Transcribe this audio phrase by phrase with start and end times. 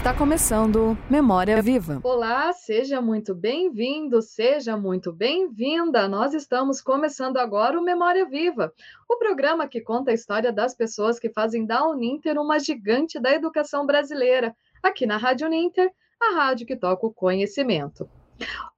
[0.00, 2.00] Está começando Memória Viva.
[2.02, 6.08] Olá, seja muito bem-vindo, seja muito bem-vinda.
[6.08, 8.72] Nós estamos começando agora o Memória Viva,
[9.06, 13.30] o programa que conta a história das pessoas que fazem da Uninter uma gigante da
[13.34, 18.08] educação brasileira, aqui na Rádio Uninter, a rádio que toca o conhecimento.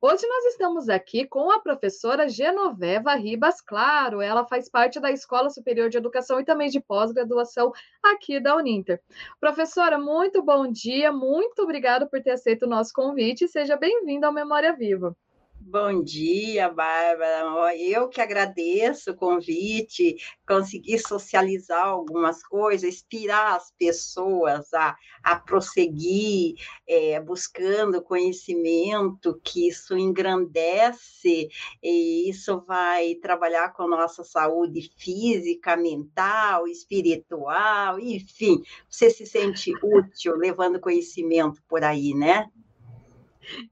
[0.01, 4.21] Hoje nós estamos aqui com a professora Genoveva Ribas Claro.
[4.21, 7.73] Ela faz parte da Escola Superior de Educação e também de pós-graduação
[8.03, 9.01] aqui da Uninter.
[9.39, 14.27] Professora, muito bom dia, muito obrigada por ter aceito o nosso convite e seja bem-vinda
[14.27, 15.17] ao Memória Viva.
[15.65, 17.75] Bom dia, Bárbara.
[17.77, 20.17] Eu que agradeço o convite,
[20.47, 29.97] conseguir socializar algumas coisas, inspirar as pessoas a, a prosseguir é, buscando conhecimento, que isso
[29.97, 31.49] engrandece
[31.83, 39.73] e isso vai trabalhar com a nossa saúde física, mental, espiritual, enfim, você se sente
[39.83, 42.51] útil levando conhecimento por aí, né?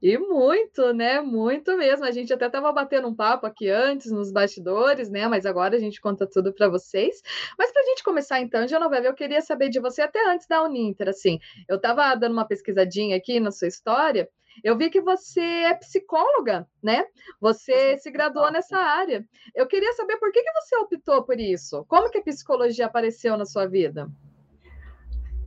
[0.01, 1.21] E muito, né?
[1.21, 2.05] Muito mesmo.
[2.05, 5.27] A gente até estava batendo um papo aqui antes nos bastidores, né?
[5.27, 7.21] Mas agora a gente conta tudo para vocês.
[7.57, 10.63] Mas para a gente começar então, Genoveva, eu queria saber de você até antes da
[10.63, 11.39] Uninter, assim.
[11.67, 14.29] Eu estava dando uma pesquisadinha aqui na sua história.
[14.63, 17.05] Eu vi que você é psicóloga, né?
[17.39, 19.25] Você se graduou nessa área.
[19.55, 21.85] Eu queria saber por que, que você optou por isso?
[21.87, 24.09] Como que a psicologia apareceu na sua vida?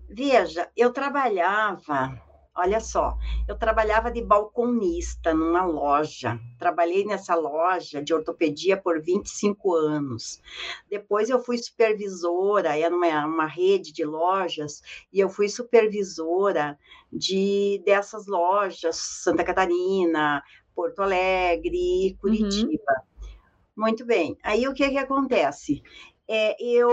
[0.08, 2.22] Veja, eu trabalhava
[2.57, 6.39] Olha só, eu trabalhava de balconista numa loja.
[6.57, 10.41] Trabalhei nessa loja de ortopedia por 25 anos.
[10.89, 14.83] Depois eu fui supervisora, era uma, uma rede de lojas,
[15.13, 16.79] e eu fui supervisora
[17.13, 20.41] de dessas lojas, Santa Catarina,
[20.77, 22.17] Porto Alegre, uhum.
[22.21, 22.93] Curitiba.
[23.21, 23.29] Uhum.
[23.77, 24.39] Muito bem.
[24.45, 25.83] Aí o que que acontece?
[26.29, 26.89] É, eu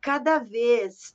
[0.00, 1.14] cada vez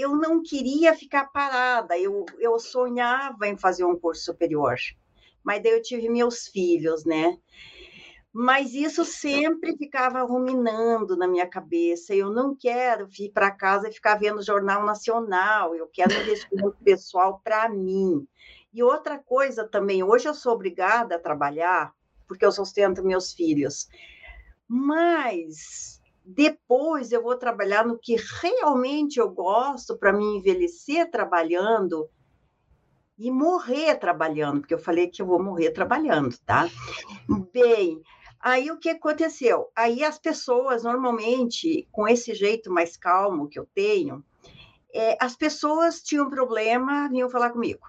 [0.00, 4.76] eu não queria ficar parada, eu, eu sonhava em fazer um curso superior,
[5.42, 7.38] mas daí eu tive meus filhos, né?
[8.32, 12.14] Mas isso sempre ficava ruminando na minha cabeça.
[12.14, 17.40] Eu não quero ir para casa e ficar vendo Jornal Nacional, eu quero investimento pessoal
[17.42, 18.26] para mim.
[18.72, 21.92] E outra coisa também, hoje eu sou obrigada a trabalhar,
[22.28, 23.88] porque eu sustento meus filhos,
[24.68, 25.99] mas
[26.34, 32.08] depois eu vou trabalhar no que realmente eu gosto para me envelhecer trabalhando
[33.18, 36.68] e morrer trabalhando, porque eu falei que eu vou morrer trabalhando, tá?
[37.52, 38.00] Bem,
[38.40, 39.70] aí o que aconteceu?
[39.76, 44.24] Aí as pessoas, normalmente, com esse jeito mais calmo que eu tenho,
[44.94, 47.86] é, as pessoas tinham problema, vinham falar comigo.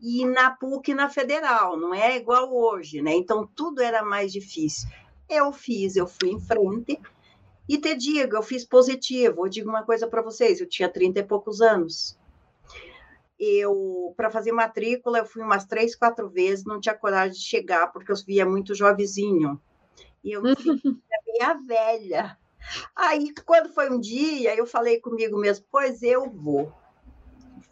[0.00, 3.14] E na PUC na Federal, não é igual hoje, né?
[3.14, 4.88] Então tudo era mais difícil.
[5.28, 7.00] Eu fiz, eu fui em frente.
[7.68, 9.46] E te digo, eu fiz positivo.
[9.46, 12.18] Eu digo uma coisa para vocês, eu tinha 30 e poucos anos
[13.44, 17.88] eu, para fazer matrícula, eu fui umas três, quatro vezes, não tinha coragem de chegar,
[17.88, 19.60] porque eu via muito jovenzinho.
[20.22, 20.42] E eu
[21.26, 22.38] meia velha.
[22.94, 26.72] Aí, quando foi um dia, eu falei comigo mesmo, pois eu vou.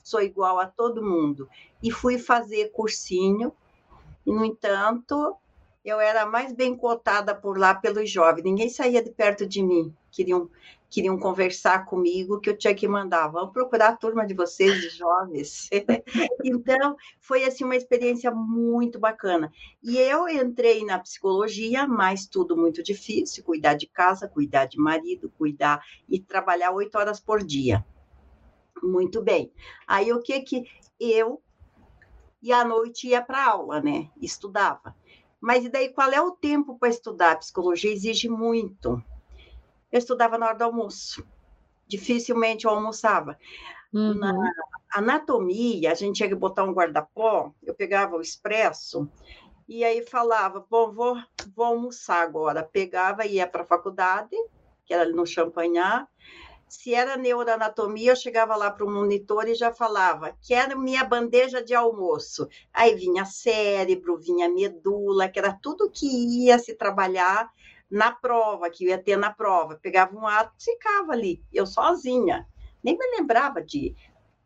[0.03, 1.49] Sou igual a todo mundo.
[1.81, 3.53] E fui fazer cursinho,
[4.27, 5.37] e, no entanto,
[5.85, 8.45] eu era mais bem cotada por lá pelos jovens.
[8.45, 9.95] Ninguém saía de perto de mim.
[10.11, 10.51] Queriam
[10.91, 14.89] queriam conversar comigo, que eu tinha que mandar, vamos procurar a turma de vocês, de
[14.91, 15.71] jovens.
[16.45, 19.53] então, foi assim uma experiência muito bacana.
[19.81, 25.33] E eu entrei na psicologia, mas tudo muito difícil, cuidar de casa, cuidar de marido,
[25.39, 27.87] cuidar e trabalhar oito horas por dia.
[28.83, 29.53] Muito bem.
[29.87, 30.65] Aí o que que
[30.99, 31.41] eu
[32.43, 34.11] e à noite ia para aula, né?
[34.21, 34.97] Estudava.
[35.41, 37.33] Mas e daí qual é o tempo para estudar?
[37.33, 39.03] A psicologia exige muito.
[39.91, 41.27] Eu estudava na hora do almoço.
[41.89, 43.39] Dificilmente eu almoçava.
[43.93, 44.15] Uhum.
[44.15, 44.35] Na
[44.93, 49.09] anatomia, a gente tinha que botar um guarda-pó, eu pegava o expresso
[49.69, 51.17] e aí falava, bom, vou,
[51.55, 52.63] vou almoçar agora.
[52.63, 54.37] Pegava e ia para a faculdade,
[54.85, 56.09] que era ali no Champagnat,
[56.71, 61.61] se era neuroanatomia, eu chegava lá para o monitor e já falava, quero minha bandeja
[61.61, 62.49] de almoço.
[62.73, 67.51] Aí vinha cérebro, vinha medula, que era tudo que ia se trabalhar
[67.91, 69.81] na prova, que ia ter na prova.
[69.83, 72.47] Pegava um ato e ficava ali, eu sozinha.
[72.85, 73.97] Nem me lembrava de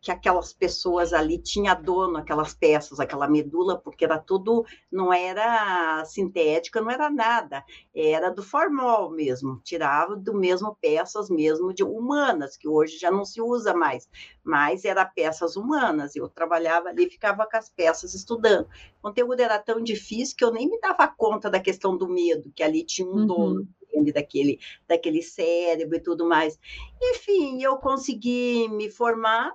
[0.04, 4.62] que aquelas pessoas ali tinha dono, aquelas peças, aquela medula, porque era tudo,
[4.92, 7.64] não era sintética, não era nada,
[7.94, 13.24] era do formol mesmo, tirava do mesmo peças mesmo de humanas, que hoje já não
[13.24, 14.06] se usa mais,
[14.44, 18.68] mas era peças humanas, eu trabalhava ali, ficava com as peças estudando.
[18.98, 22.52] O conteúdo era tão difícil que eu nem me dava conta da questão do medo,
[22.54, 23.26] que ali tinha um uhum.
[23.26, 23.68] dono
[24.12, 26.58] daquele, daquele cérebro e tudo mais.
[27.00, 29.54] Enfim, eu consegui me formar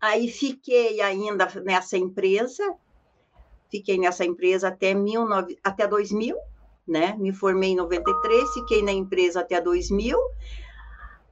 [0.00, 2.74] Aí fiquei ainda nessa empresa,
[3.70, 6.36] fiquei nessa empresa até, 19, até 2000,
[6.86, 7.14] né?
[7.18, 10.18] Me formei em 93, fiquei na empresa até 2000.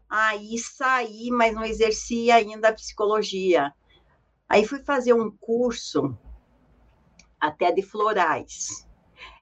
[0.08, 3.72] Aí saí, mas não exerci ainda a psicologia.
[4.48, 6.16] Aí fui fazer um curso
[7.38, 8.88] até de florais.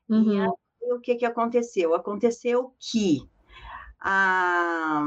[0.09, 0.33] Uhum.
[0.33, 1.95] E aí, o que, que aconteceu?
[1.95, 3.29] Aconteceu que
[4.01, 5.03] a,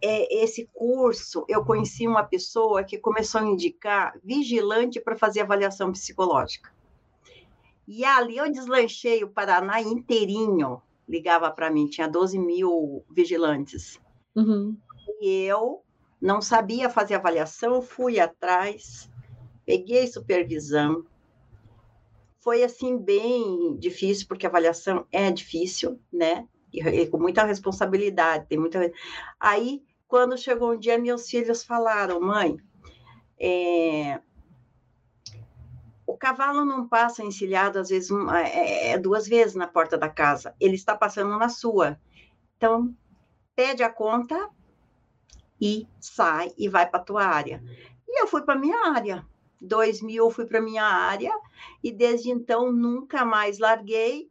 [0.00, 5.92] é, esse curso, eu conheci uma pessoa que começou a indicar vigilante para fazer avaliação
[5.92, 6.72] psicológica.
[7.86, 13.98] E ali eu deslanchei o Paraná inteirinho, ligava para mim, tinha 12 mil vigilantes.
[14.36, 14.76] Uhum.
[15.20, 15.82] E eu
[16.20, 19.10] não sabia fazer avaliação, fui atrás,
[19.64, 21.04] peguei supervisão.
[22.40, 26.46] Foi assim bem difícil, porque avaliação é difícil, né?
[26.72, 28.92] E, e com muita responsabilidade, tem muita.
[29.40, 32.56] Aí quando chegou um dia, meus filhos falaram, mãe,
[33.38, 34.20] é,
[36.06, 40.54] o cavalo não passa encilhado, às vezes, é, é, duas vezes na porta da casa.
[40.58, 42.00] Ele está passando na sua.
[42.56, 42.96] Então,
[43.54, 44.48] pede a conta
[45.60, 47.62] e sai e vai para a tua área.
[48.08, 49.26] E eu fui para minha área.
[49.60, 51.32] 2000 eu fui para minha área
[51.82, 54.27] e desde então nunca mais larguei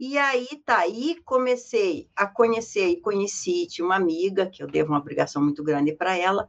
[0.00, 4.92] e aí tá, aí comecei a conhecer e conheci, tinha uma amiga que eu devo
[4.92, 6.48] uma obrigação muito grande para ela,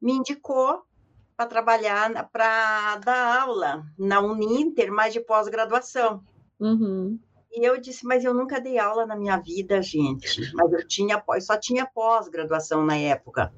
[0.00, 0.84] me indicou
[1.36, 6.22] para trabalhar, para dar aula na Uninter, mais de pós-graduação.
[6.60, 7.18] Uhum.
[7.50, 10.52] E eu disse, mas eu nunca dei aula na minha vida, gente.
[10.54, 13.52] Mas eu tinha, eu só tinha pós-graduação na época.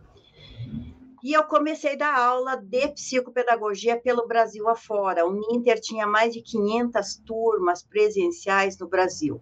[1.22, 5.26] E eu comecei a dar aula de psicopedagogia pelo Brasil afora.
[5.26, 9.40] O Ninter tinha mais de 500 turmas presenciais no Brasil.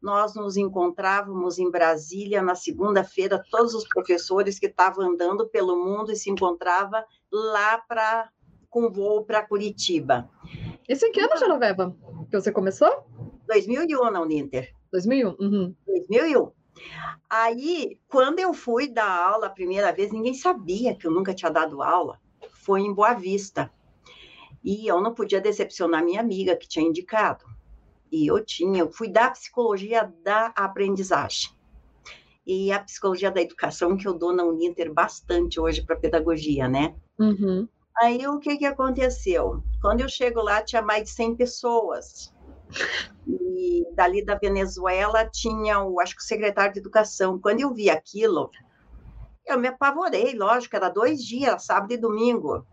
[0.00, 6.10] Nós nos encontrávamos em Brasília na segunda-feira, todos os professores que estavam andando pelo mundo
[6.10, 8.30] e se encontrava lá para
[8.70, 10.30] com voo para Curitiba.
[10.88, 11.94] Isso em que ano, Genoveva?
[12.30, 13.04] Que você começou?
[13.46, 14.72] 2001 na Uninter.
[14.92, 15.28] 2001.
[15.40, 15.74] Uhum.
[15.86, 16.52] 2001.
[17.28, 21.50] Aí, quando eu fui dar aula a primeira vez, ninguém sabia que eu nunca tinha
[21.50, 22.20] dado aula.
[22.52, 23.70] Foi em Boa Vista.
[24.62, 27.44] E eu não podia decepcionar minha amiga que tinha indicado.
[28.10, 31.50] E eu tinha, eu fui dar psicologia da aprendizagem.
[32.46, 36.96] E a psicologia da educação, que eu dou na Uninter bastante hoje para pedagogia, né?
[37.18, 37.68] Uhum.
[38.02, 39.62] Aí o que, que aconteceu?
[39.80, 42.34] Quando eu chego lá, tinha mais de 100 pessoas.
[43.26, 47.38] E dali da Venezuela tinha o, acho que o secretário de educação.
[47.38, 48.50] Quando eu vi aquilo,
[49.46, 52.66] eu me apavorei, lógico, era dois dias, sábado e domingo.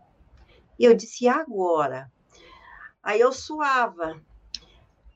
[0.78, 2.10] E eu disse, e agora?
[3.02, 4.20] Aí eu suava.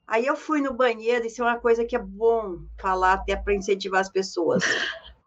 [0.06, 3.54] Aí eu fui no banheiro, isso é uma coisa que é bom falar até para
[3.54, 4.62] incentivar as pessoas.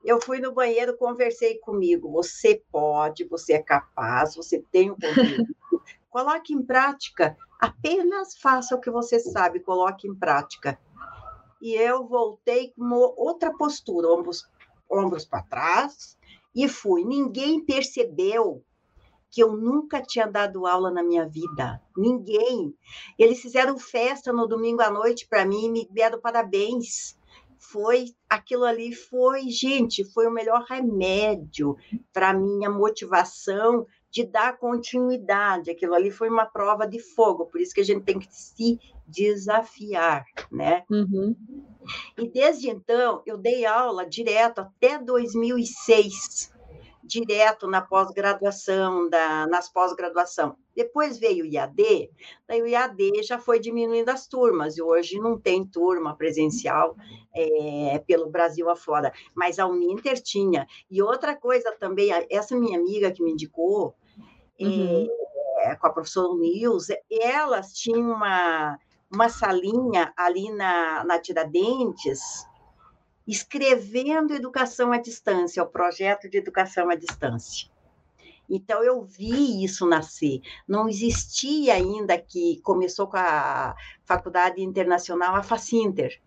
[0.03, 2.12] Eu fui no banheiro, conversei comigo.
[2.12, 5.55] Você pode, você é capaz, você tem o conteúdo.
[6.12, 7.35] Coloque em prática.
[7.59, 10.79] Apenas faça o que você sabe, coloque em prática.
[11.62, 14.43] E eu voltei com outra postura, ombros,
[14.91, 16.17] ombros para trás,
[16.53, 17.03] e fui.
[17.03, 18.63] Ninguém percebeu
[19.35, 21.81] que eu nunca tinha dado aula na minha vida.
[21.97, 22.74] Ninguém.
[23.19, 27.17] Eles fizeram festa no domingo à noite para mim e me deram parabéns.
[27.59, 31.75] Foi aquilo ali foi, gente, foi o melhor remédio
[32.13, 33.85] para minha motivação
[34.15, 35.69] de dar continuidade.
[35.69, 38.79] Aquilo ali foi uma prova de fogo, por isso que a gente tem que se
[39.05, 40.86] desafiar, né?
[40.89, 41.36] Uhum.
[42.17, 46.50] E desde então, eu dei aula direto até 2006,
[47.03, 49.10] direto na pós-graduação,
[49.50, 50.55] nas pós-graduação.
[50.74, 52.10] Depois veio o IAD,
[52.48, 56.95] daí o IAD já foi diminuindo as turmas, e hoje não tem turma presencial
[57.36, 60.65] é, pelo Brasil afora, mas a Uninter tinha.
[60.89, 63.93] E outra coisa também, essa minha amiga que me indicou,
[64.59, 65.07] uhum.
[65.59, 68.77] é, com a professora Nils, elas tinham uma,
[69.12, 72.47] uma salinha ali na, na Tiradentes,
[73.27, 77.69] escrevendo educação à distância, o projeto de educação à distância.
[78.50, 80.41] Então, eu vi isso nascer.
[80.67, 86.21] Não existia ainda que começou com a Faculdade Internacional, a Facinter.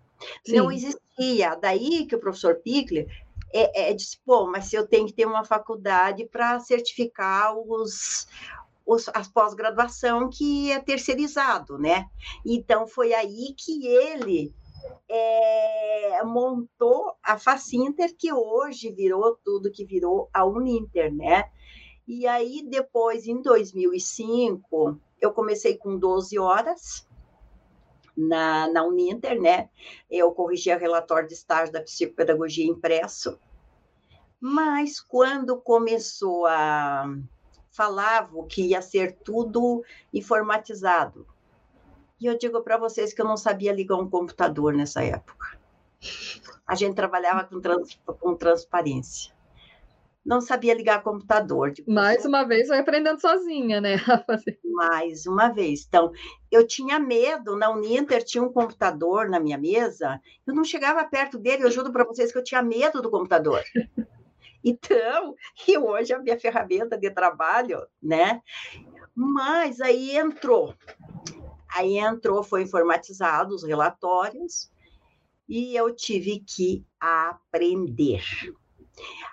[0.45, 0.57] Sim.
[0.57, 1.55] Não existia.
[1.55, 3.07] Daí que o professor Pickler
[3.53, 8.27] é, é, disse, pô, mas eu tenho que ter uma faculdade para certificar os,
[8.87, 12.07] os, as pós-graduação que é terceirizado, né?
[12.45, 14.53] Então, foi aí que ele
[15.09, 21.51] é, montou a Facinter, que hoje virou tudo que virou a Uninter, né?
[22.07, 27.08] E aí, depois, em 2005, eu comecei com 12 horas
[28.19, 29.69] na, na Uninter, né?
[30.11, 33.39] Eu corrigia relatório de estágio da psicopedagogia impresso.
[34.41, 37.07] Mas quando começou a
[37.71, 41.25] falava que ia ser tudo informatizado.
[42.21, 45.57] E eu digo para vocês que eu não sabia ligar um computador nessa época.
[46.67, 49.38] A gente trabalhava com, trans, com transparência
[50.29, 51.73] não sabia ligar computador.
[51.73, 53.97] Tipo, Mais uma vez, vai aprendendo sozinha, né?
[54.63, 55.87] Mais uma vez.
[55.89, 56.13] Então,
[56.53, 61.39] eu tinha medo, na Uninter tinha um computador na minha mesa, eu não chegava perto
[61.39, 63.63] dele, eu juro para vocês que eu tinha medo do computador.
[64.65, 65.37] Então,
[65.69, 68.43] e hoje é a minha ferramenta de trabalho, né?
[69.15, 70.75] Mas aí entrou.
[71.73, 74.69] Aí entrou, foi informatizado os relatórios,
[75.49, 78.25] e eu tive que aprender.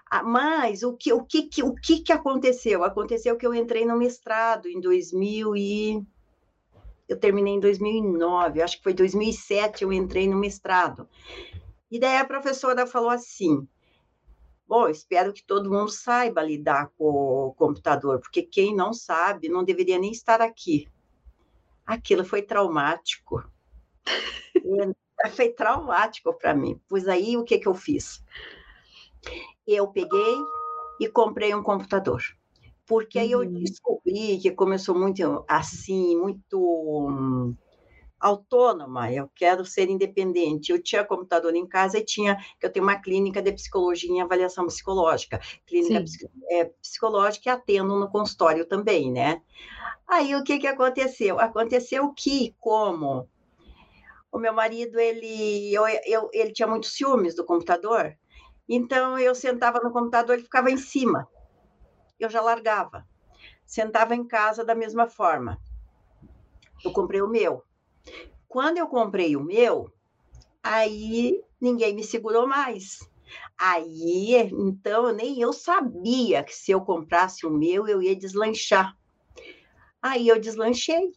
[0.10, 2.84] Ah, mas o que, o, que, o que, que aconteceu?
[2.84, 6.04] Aconteceu que eu entrei no mestrado em 2000 e...
[7.08, 11.08] Eu terminei em 2009, acho que foi 2007 eu entrei no mestrado.
[11.92, 13.68] E daí a professora falou assim,
[14.68, 19.64] Bom, espero que todo mundo saiba lidar com o computador, porque quem não sabe não
[19.64, 20.88] deveria nem estar aqui.
[21.86, 23.48] Aquilo foi traumático.
[25.36, 26.82] foi traumático para mim.
[26.88, 28.24] Pois aí o que, que eu fiz?
[29.68, 30.36] Eu peguei
[31.00, 32.22] e comprei um computador.
[32.86, 33.54] Porque aí eu uhum.
[33.54, 37.56] descobri que começou muito assim, muito
[38.20, 40.72] autônoma, eu quero ser independente.
[40.72, 44.20] Eu tinha computador em casa e tinha, que eu tenho uma clínica de psicologia e
[44.20, 46.04] avaliação psicológica, clínica
[46.50, 49.42] é, psicológica e atendo no consultório também, né?
[50.08, 51.40] Aí o que que aconteceu?
[51.40, 53.28] Aconteceu que, como
[54.32, 58.16] o meu marido, ele, eu, eu, ele tinha muitos ciúmes do computador,
[58.68, 61.28] então, eu sentava no computador e ficava em cima.
[62.20, 63.06] Eu já largava.
[63.66, 65.60] Sentava em casa da mesma forma.
[66.84, 67.64] Eu comprei o meu.
[68.48, 69.92] Quando eu comprei o meu,
[70.64, 73.00] aí ninguém me segurou mais.
[73.58, 78.96] Aí, então, nem eu sabia que se eu comprasse o meu, eu ia deslanchar.
[80.02, 81.12] Aí eu deslanchei.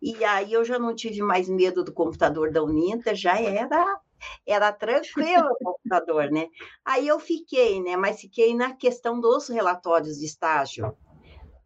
[0.00, 4.00] E aí eu já não tive mais medo do computador da Uninter, já era
[4.46, 6.48] era tranquilo o computador, né?
[6.84, 7.96] Aí eu fiquei, né?
[7.96, 10.96] Mas fiquei na questão dos relatórios de estágio.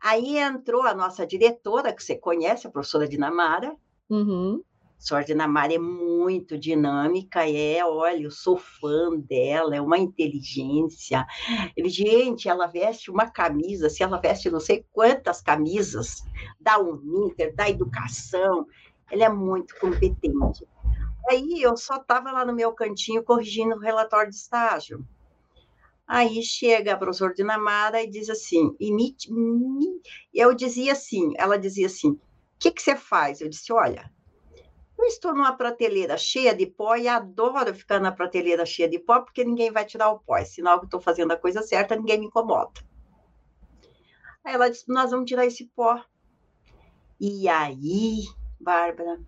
[0.01, 3.77] Aí entrou a nossa diretora, que você conhece, a professora Dinamara.
[4.09, 4.63] Uhum.
[4.63, 11.27] A professora Dinamara é muito dinâmica, é, olha, eu sou fã dela, é uma inteligência.
[11.77, 16.23] Ele, gente, ela veste uma camisa, se ela veste não sei quantas camisas
[16.59, 18.67] da Uninter, da educação,
[19.11, 20.67] ela é muito competente.
[21.31, 25.07] Aí eu só estava lá no meu cantinho corrigindo o relatório de estágio.
[26.05, 29.15] Aí chega a professora Dinamara e diz assim, e
[30.35, 32.21] eu dizia assim, ela dizia assim, o
[32.59, 33.41] que, que você faz?
[33.41, 34.13] Eu disse, olha,
[34.99, 39.21] eu estou numa prateleira cheia de pó e adoro ficar na prateleira cheia de pó
[39.21, 42.19] porque ninguém vai tirar o pó, é sinal que estou fazendo a coisa certa, ninguém
[42.19, 42.73] me incomoda.
[44.45, 46.05] Aí ela disse, nós vamos tirar esse pó.
[47.21, 48.25] E aí,
[48.59, 49.21] Bárbara,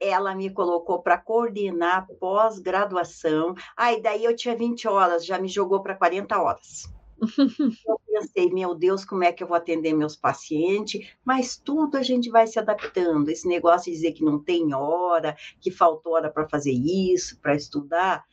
[0.00, 3.54] ela me colocou para coordenar pós-graduação.
[3.76, 6.90] Aí daí eu tinha 20 horas, já me jogou para 40 horas.
[7.86, 11.06] eu pensei, meu Deus, como é que eu vou atender meus pacientes?
[11.22, 13.28] Mas tudo a gente vai se adaptando.
[13.28, 17.54] Esse negócio de dizer que não tem hora, que faltou hora para fazer isso, para
[17.54, 18.24] estudar.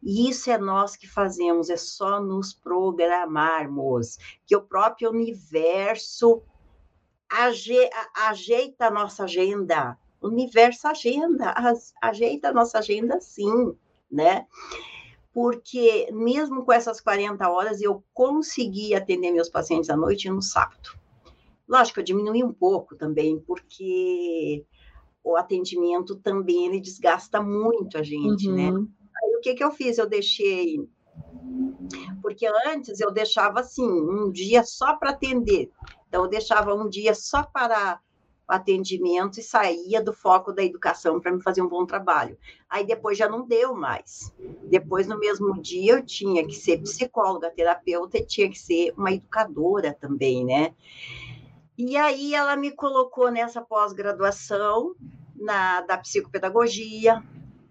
[0.00, 6.42] E isso é nós que fazemos, é só nos programarmos, que o próprio universo
[8.14, 11.54] ajeita a nossa agenda universo agenda,
[12.00, 13.74] ajeita a nossa agenda sim,
[14.10, 14.46] né?
[15.32, 20.42] Porque mesmo com essas 40 horas, eu consegui atender meus pacientes à noite e no
[20.42, 20.90] sábado.
[21.66, 24.64] Lógico, eu diminui um pouco também, porque
[25.24, 28.70] o atendimento também ele desgasta muito a gente, né?
[28.70, 28.82] uhum.
[28.82, 28.88] né?
[29.22, 29.96] Aí o que que eu fiz?
[29.96, 30.86] Eu deixei
[32.22, 35.70] porque antes eu deixava assim, um dia só para atender.
[36.08, 38.00] Então eu deixava um dia só para
[38.46, 42.36] atendimento e saía do foco da educação para me fazer um bom trabalho.
[42.68, 44.32] Aí depois já não deu mais.
[44.64, 49.12] Depois, no mesmo dia, eu tinha que ser psicóloga, terapeuta e tinha que ser uma
[49.12, 50.74] educadora também, né?
[51.76, 54.94] E aí ela me colocou nessa pós-graduação
[55.34, 57.22] na da psicopedagogia,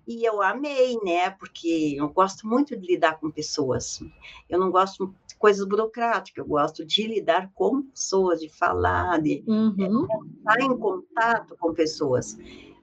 [0.08, 1.30] e eu amei, né?
[1.30, 4.04] Porque eu gosto muito de lidar com pessoas.
[4.50, 10.08] Eu não gosto coisas burocráticas, eu gosto de lidar com pessoas, de falar, de uhum.
[10.38, 12.38] estar em contato com pessoas.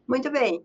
[0.07, 0.65] Muito bem.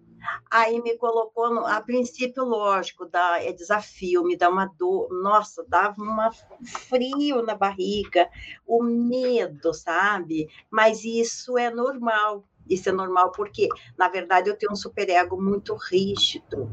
[0.50, 5.64] Aí me colocou, no, a princípio, lógico, dá, é desafio, me dá uma dor, nossa,
[5.68, 8.28] dava um frio na barriga,
[8.66, 10.48] o medo, sabe?
[10.72, 15.76] Mas isso é normal, isso é normal porque, na verdade, eu tenho um superego muito
[15.76, 16.72] rígido.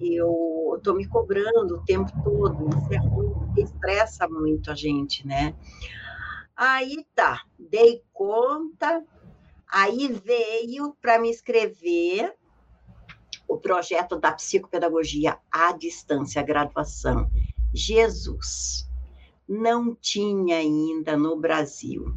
[0.00, 5.54] Eu estou me cobrando o tempo todo, isso é ruim, estressa muito a gente, né?
[6.56, 9.04] Aí tá, dei conta,
[9.68, 12.34] aí veio para me escrever
[13.48, 17.30] o projeto da psicopedagogia à distância, a graduação.
[17.72, 18.88] Jesus
[19.48, 22.14] não tinha ainda no Brasil.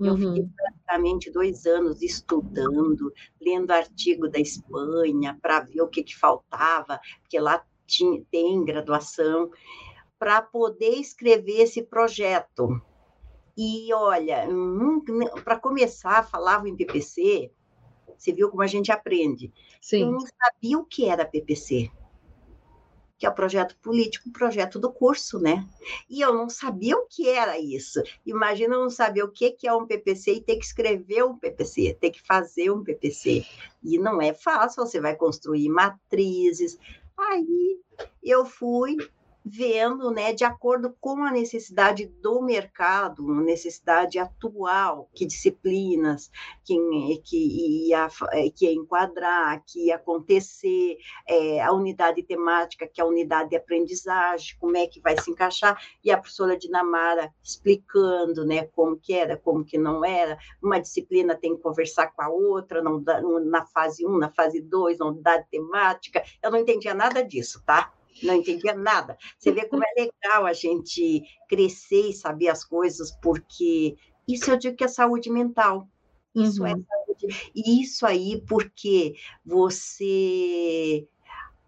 [0.00, 0.50] Eu fiquei uhum.
[0.56, 7.38] praticamente dois anos estudando, lendo artigo da Espanha para ver o que, que faltava, porque
[7.38, 9.50] lá tinha, tem graduação,
[10.18, 12.80] para poder escrever esse projeto.
[13.56, 14.48] E olha,
[15.44, 17.52] para começar, falava em PPC,
[18.16, 19.52] você viu como a gente aprende.
[19.80, 20.02] Sim.
[20.02, 21.90] Eu não sabia o que era PPC
[23.16, 25.66] que é o projeto político, o projeto do curso, né?
[26.10, 28.02] E eu não sabia o que era isso.
[28.26, 31.96] Imagina eu não saber o que é um PPC e ter que escrever um PPC,
[31.98, 33.44] ter que fazer um PPC.
[33.82, 36.78] E não é fácil, você vai construir matrizes.
[37.16, 37.80] Aí
[38.22, 38.96] eu fui
[39.44, 46.30] vendo, né, de acordo com a necessidade do mercado, necessidade atual, que disciplinas
[46.64, 46.74] que,
[47.22, 48.08] que, ia,
[48.54, 50.96] que ia enquadrar, que ia acontecer,
[51.28, 55.30] é, a unidade temática, que é a unidade de aprendizagem, como é que vai se
[55.30, 60.80] encaixar, e a professora Dinamara explicando, né, como que era, como que não era, uma
[60.80, 63.04] disciplina tem que conversar com a outra, não
[63.44, 67.92] na fase 1, na fase 2, na unidade temática, eu não entendia nada disso, tá?
[68.22, 69.16] Não entendia nada.
[69.38, 73.96] Você vê como é legal a gente crescer e saber as coisas, porque
[74.26, 75.88] isso eu digo que é saúde mental.
[76.34, 76.80] Isso é uhum.
[76.80, 77.52] é saúde.
[77.54, 81.06] E isso aí porque você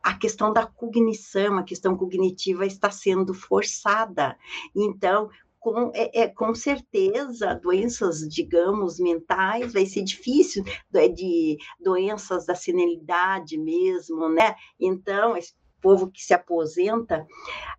[0.02, 4.38] a questão da cognição, a questão cognitiva está sendo forçada.
[4.72, 5.28] Então,
[5.58, 12.54] com, é, é, com certeza, doenças, digamos, mentais, vai ser difícil, de, de doenças da
[12.54, 14.54] senilidade mesmo, né?
[14.78, 15.36] Então,
[15.80, 17.26] povo que se aposenta.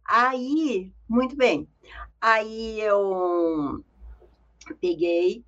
[0.06, 1.68] Aí, muito bem.
[2.20, 3.84] Aí eu
[4.80, 5.46] peguei,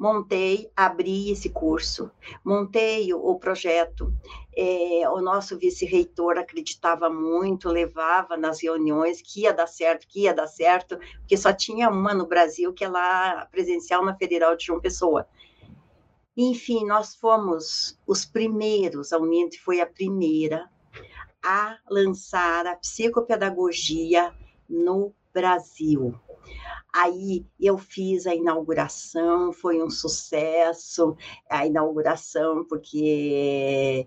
[0.00, 2.10] montei, abri esse curso,
[2.42, 4.12] montei o, projeto.
[4.56, 10.34] É, o nosso vice-reitor acreditava muito, levava nas reuniões que ia dar certo, que ia
[10.34, 14.66] dar certo, porque só tinha uma no Brasil, que é lá presencial na Federal de
[14.66, 15.28] João Pessoa.
[16.36, 20.70] Enfim, nós fomos os primeiros, a Uninter foi a primeira
[21.42, 24.32] a lançar a psicopedagogia
[24.68, 26.14] no Brasil.
[26.92, 31.16] Aí eu fiz a inauguração, foi um sucesso
[31.48, 34.06] a inauguração, porque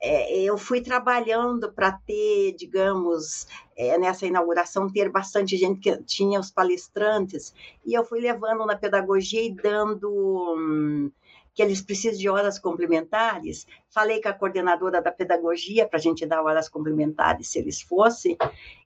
[0.00, 6.40] é, eu fui trabalhando para ter, digamos, é, nessa inauguração, ter bastante gente que tinha
[6.40, 7.54] os palestrantes,
[7.86, 10.10] e eu fui levando na pedagogia e dando.
[10.58, 11.10] Hum,
[11.54, 13.66] que eles precisam de horas complementares.
[13.90, 18.36] Falei com a coordenadora da pedagogia para a gente dar horas complementares se eles fossem.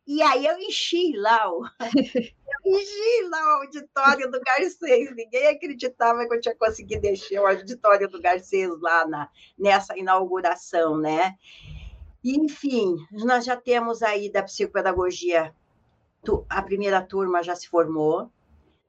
[0.07, 1.64] E aí eu enchi lá o,
[2.64, 5.14] eu enchi lá o auditório do Garcês.
[5.14, 10.96] Ninguém acreditava que eu tinha conseguido encher o auditório do Garcês lá na, nessa inauguração,
[10.98, 11.37] né?
[12.24, 15.55] Enfim, nós já temos aí da psicopedagogia,
[16.48, 18.29] a primeira turma já se formou.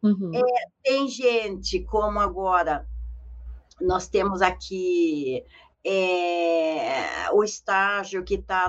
[0.02, 0.32] Uhum.
[0.34, 0.42] É,
[0.84, 2.88] tem gente como agora
[3.82, 5.44] nós temos aqui
[5.86, 8.68] é, o estágio que está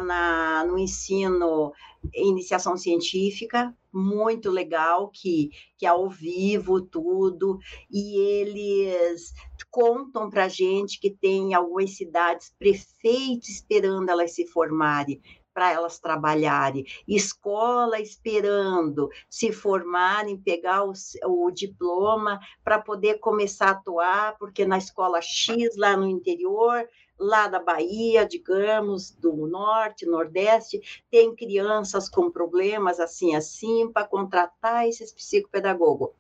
[0.67, 1.73] no ensino
[2.15, 7.59] iniciação científica, muito legal, que, que é ao vivo tudo,
[7.91, 9.33] e eles
[9.71, 15.21] contam para gente que tem algumas cidades prefeitos esperando elas se formarem,
[15.59, 20.93] para elas trabalharem, escola esperando se formarem, pegar o,
[21.27, 27.49] o diploma para poder começar a atuar, porque na escola X, lá no interior, lá
[27.49, 35.13] da Bahia, digamos, do norte, nordeste, tem crianças com problemas assim, assim, para contratar esses
[35.13, 36.11] psicopedagogos.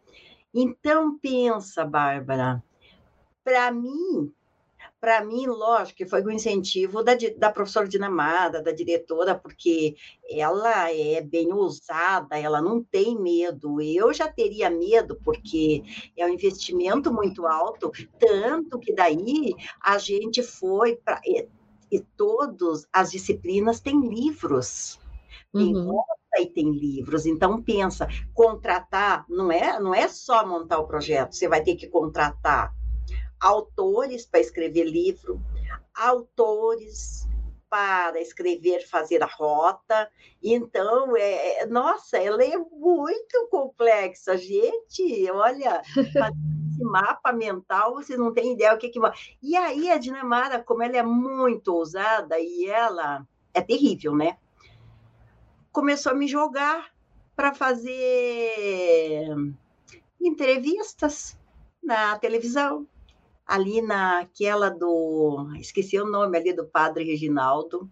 [0.52, 2.60] Então, pensa, Bárbara,
[3.44, 4.34] para mim,
[5.00, 9.96] para mim, lógico que foi o incentivo da, da professora Dinamada, da diretora, porque
[10.28, 13.80] ela é bem ousada, ela não tem medo.
[13.80, 15.82] Eu já teria medo, porque
[16.16, 21.20] é um investimento muito alto, tanto que daí a gente foi para.
[21.24, 21.46] E,
[21.90, 24.98] e todas as disciplinas têm livros.
[25.52, 26.02] Tem uhum.
[26.38, 27.24] e tem livros.
[27.24, 31.88] Então pensa, contratar não é não é só montar o projeto, você vai ter que
[31.88, 32.74] contratar
[33.40, 35.40] autores para escrever livro,
[35.94, 37.26] autores
[37.68, 40.10] para escrever, fazer a rota.
[40.42, 45.30] Então, é, é nossa, ela é muito complexa, gente.
[45.30, 45.82] Olha,
[46.70, 49.00] esse mapa mental, vocês não têm ideia o que que
[49.42, 54.38] E aí a Dinamara, como ela é muito ousada e ela é terrível, né?
[55.72, 56.90] Começou a me jogar
[57.36, 59.26] para fazer
[60.20, 61.38] entrevistas
[61.82, 62.86] na televisão
[63.48, 65.50] ali naquela do.
[65.56, 67.90] Esqueci o nome ali do padre Reginaldo.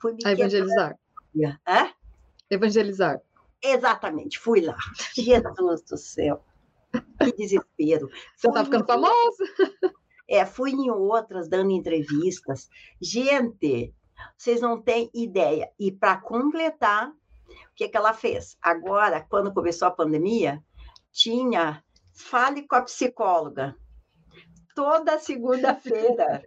[0.00, 0.98] Fui me a evangelizar.
[1.68, 1.90] Hã?
[2.48, 3.20] Evangelizar.
[3.62, 4.76] Exatamente, fui lá.
[5.14, 6.42] Jesus do céu.
[7.22, 8.08] Que desespero.
[8.34, 9.44] Você está ficando famosa?
[10.26, 12.68] É, fui em outras dando entrevistas.
[13.00, 13.94] Gente,
[14.36, 15.70] vocês não têm ideia.
[15.78, 18.56] E para completar, o que, que ela fez?
[18.62, 20.62] Agora, quando começou a pandemia,
[21.12, 23.76] tinha fale com a psicóloga
[24.74, 26.42] toda segunda-feira.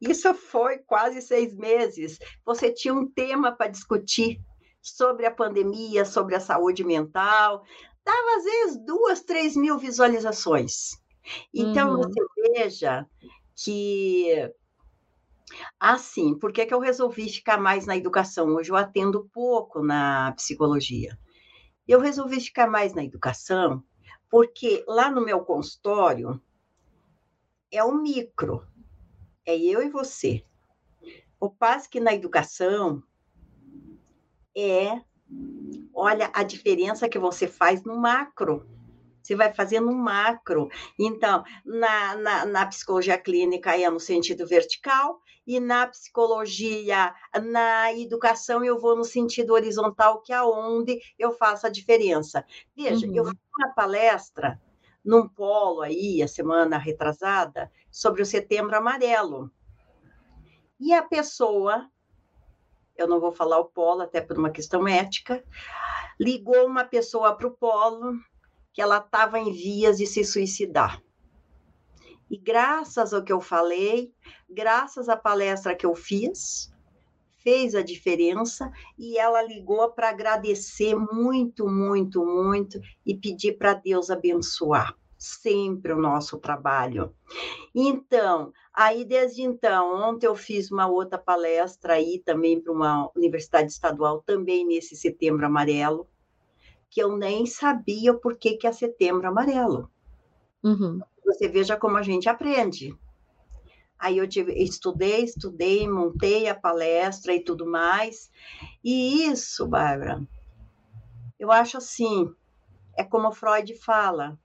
[0.00, 2.18] Isso foi quase seis meses.
[2.44, 4.40] Você tinha um tema para discutir
[4.80, 7.62] sobre a pandemia, sobre a saúde mental.
[8.04, 10.92] Dava, às vezes, duas, três mil visualizações.
[11.52, 11.96] Então, uhum.
[11.98, 12.20] você
[12.54, 13.06] veja
[13.54, 14.50] que.
[15.78, 18.54] Assim, por que, que eu resolvi ficar mais na educação?
[18.54, 21.18] Hoje eu atendo pouco na psicologia.
[21.88, 23.82] Eu resolvi ficar mais na educação
[24.30, 26.40] porque lá no meu consultório
[27.72, 28.66] é o micro,
[29.44, 30.44] é eu e você.
[31.38, 33.02] O passo que na educação
[34.56, 35.00] é,
[35.94, 38.68] olha a diferença que você faz no macro.
[39.22, 40.68] Você vai fazer no macro.
[40.98, 48.62] Então, na, na, na psicologia clínica é no sentido vertical, e na psicologia, na educação,
[48.62, 52.44] eu vou no sentido horizontal, que é onde eu faço a diferença.
[52.76, 53.16] Veja, uhum.
[53.16, 54.60] eu fiz uma palestra
[55.04, 59.50] num polo aí, a semana retrasada, sobre o setembro amarelo.
[60.78, 61.90] E a pessoa,
[62.96, 65.44] eu não vou falar o polo, até por uma questão ética,
[66.18, 68.18] ligou uma pessoa para o polo
[68.72, 71.02] que ela estava em vias de se suicidar.
[72.30, 74.14] E graças ao que eu falei,
[74.48, 76.72] graças à palestra que eu fiz,
[77.42, 84.10] fez a diferença e ela ligou para agradecer muito, muito, muito e pedir para Deus
[84.10, 87.14] abençoar sempre o nosso trabalho.
[87.74, 93.70] Então, aí desde então, ontem eu fiz uma outra palestra aí também para uma universidade
[93.70, 96.08] estadual, também nesse setembro amarelo,
[96.88, 99.90] que eu nem sabia por que, que é setembro amarelo.
[100.64, 101.00] Uhum.
[101.26, 102.96] Você veja como a gente aprende.
[104.00, 108.30] Aí eu tive, estudei, estudei, montei a palestra e tudo mais.
[108.82, 110.26] E isso, Bárbara,
[111.38, 112.32] eu acho assim,
[112.96, 114.38] é como Freud fala,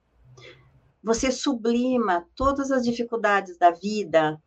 [1.02, 4.38] você sublima todas as dificuldades da vida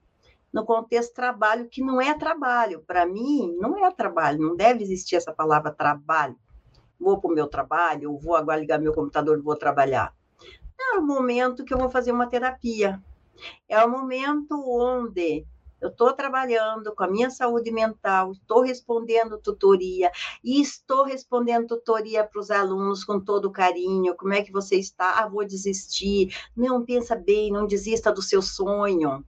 [0.53, 2.83] no contexto trabalho, que não é trabalho.
[2.85, 6.37] Para mim, não é trabalho, não deve existir essa palavra trabalho.
[6.99, 10.13] Vou para o meu trabalho, vou agora ligar meu computador, vou trabalhar.
[10.79, 13.01] É o momento que eu vou fazer uma terapia.
[13.67, 15.45] É o momento onde
[15.81, 20.11] eu estou trabalhando com a minha saúde mental, estou respondendo tutoria
[20.43, 24.15] e estou respondendo tutoria para os alunos com todo carinho.
[24.15, 25.19] Como é que você está?
[25.19, 26.35] Ah, vou desistir.
[26.55, 29.23] Não, pensa bem, não desista do seu sonho.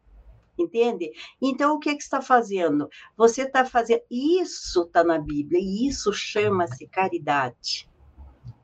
[0.58, 1.12] Entende?
[1.42, 2.90] Então, o que, é que está fazendo?
[3.16, 4.02] Você está fazendo.
[4.12, 7.90] Isso está na Bíblia, e isso chama-se caridade.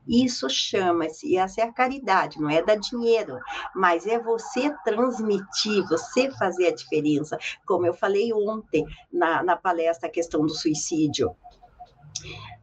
[0.08, 3.38] Isso chama-se, e essa é a caridade, não é dar dinheiro,
[3.74, 7.38] mas é você transmitir, você fazer a diferença.
[7.66, 11.36] Como eu falei ontem na, na palestra, a questão do suicídio.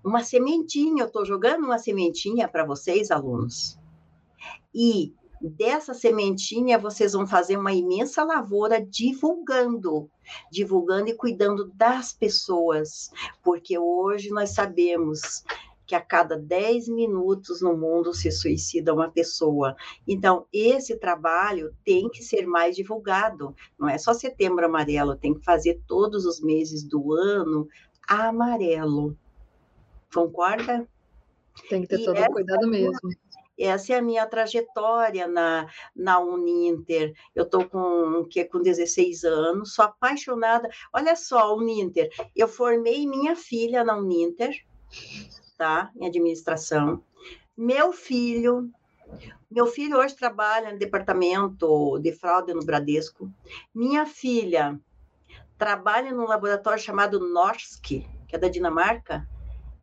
[0.03, 3.79] Uma sementinha, eu estou jogando uma sementinha para vocês, alunos.
[4.73, 10.09] E Dessa sementinha, vocês vão fazer uma imensa lavoura divulgando,
[10.49, 13.11] divulgando e cuidando das pessoas,
[13.43, 15.43] porque hoje nós sabemos
[15.85, 19.75] que a cada 10 minutos no mundo se suicida uma pessoa.
[20.07, 23.55] Então, esse trabalho tem que ser mais divulgado.
[23.77, 27.67] Não é só setembro amarelo, tem que fazer todos os meses do ano
[28.07, 29.17] amarelo.
[30.13, 30.87] Concorda?
[31.69, 33.09] Tem que ter e todo o cuidado mesmo.
[33.57, 37.13] Essa é a minha trajetória na, na Uninter.
[37.33, 40.69] Eu estou com, que, com 16 anos, sou apaixonada.
[40.93, 44.65] Olha só, Uninter, eu formei minha filha na Uninter,
[45.57, 45.91] tá?
[45.95, 47.03] Em administração.
[47.57, 48.69] Meu filho,
[49.49, 53.31] meu filho hoje trabalha no departamento de fraude no Bradesco.
[53.73, 54.79] Minha filha
[55.57, 59.27] trabalha num laboratório chamado Norsk, que é da Dinamarca.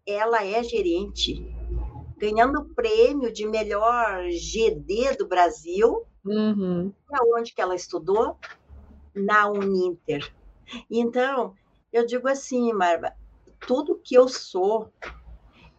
[0.06, 1.46] Ela é gerente
[2.22, 6.06] ganhando prêmio de melhor GD do Brasil.
[6.24, 6.92] Uhum.
[7.35, 8.38] Onde que ela estudou?
[9.12, 10.32] Na Uninter.
[10.88, 11.54] Então,
[11.92, 13.12] eu digo assim, Marva,
[13.66, 14.92] tudo que eu sou,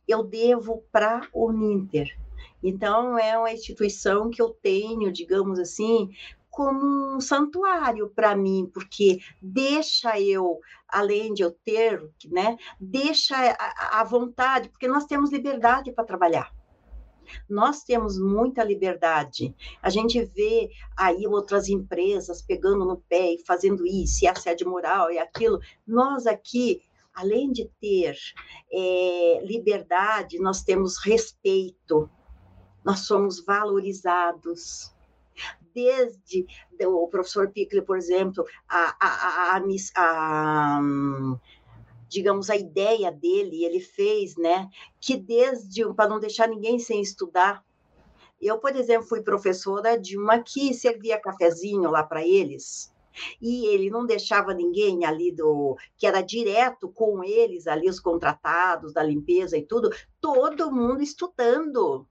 [0.07, 2.17] eu devo para a Uninter.
[2.61, 6.09] Então, é uma instituição que eu tenho, digamos assim,
[6.53, 14.01] como um santuário para mim, porque deixa eu, além de eu ter, né, deixa a,
[14.01, 16.53] a vontade, porque nós temos liberdade para trabalhar.
[17.49, 19.55] Nós temos muita liberdade.
[19.81, 25.11] A gente vê aí outras empresas pegando no pé e fazendo isso, e assédio moral
[25.11, 25.59] e aquilo.
[25.87, 28.15] Nós aqui, além de ter
[28.71, 32.09] é, liberdade, nós temos respeito,
[32.83, 34.91] nós somos valorizados.
[35.73, 36.45] Desde
[36.85, 39.61] o professor Pickle, por exemplo, a, a, a,
[39.95, 40.81] a,
[42.07, 44.69] digamos, a ideia dele, ele fez, né,
[45.01, 47.65] que desde, para não deixar ninguém sem estudar,
[48.39, 52.92] eu, por exemplo, fui professora de uma que servia cafezinho lá para eles,
[53.41, 58.93] e ele não deixava ninguém ali do que era direto com eles ali os contratados
[58.93, 62.07] da limpeza e tudo, todo mundo estudando.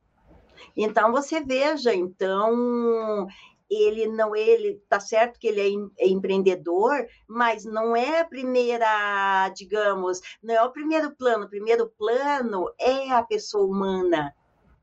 [0.76, 3.26] Então você veja, então
[3.70, 9.48] ele não ele tá certo que ele é, é, empreendedor, mas não é a primeira,
[9.56, 11.46] digamos, não é o primeiro plano.
[11.46, 14.34] O primeiro plano é a pessoa humana.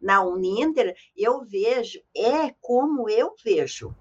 [0.02, 3.94] Na Uninter, eu vejo, é como eu vejo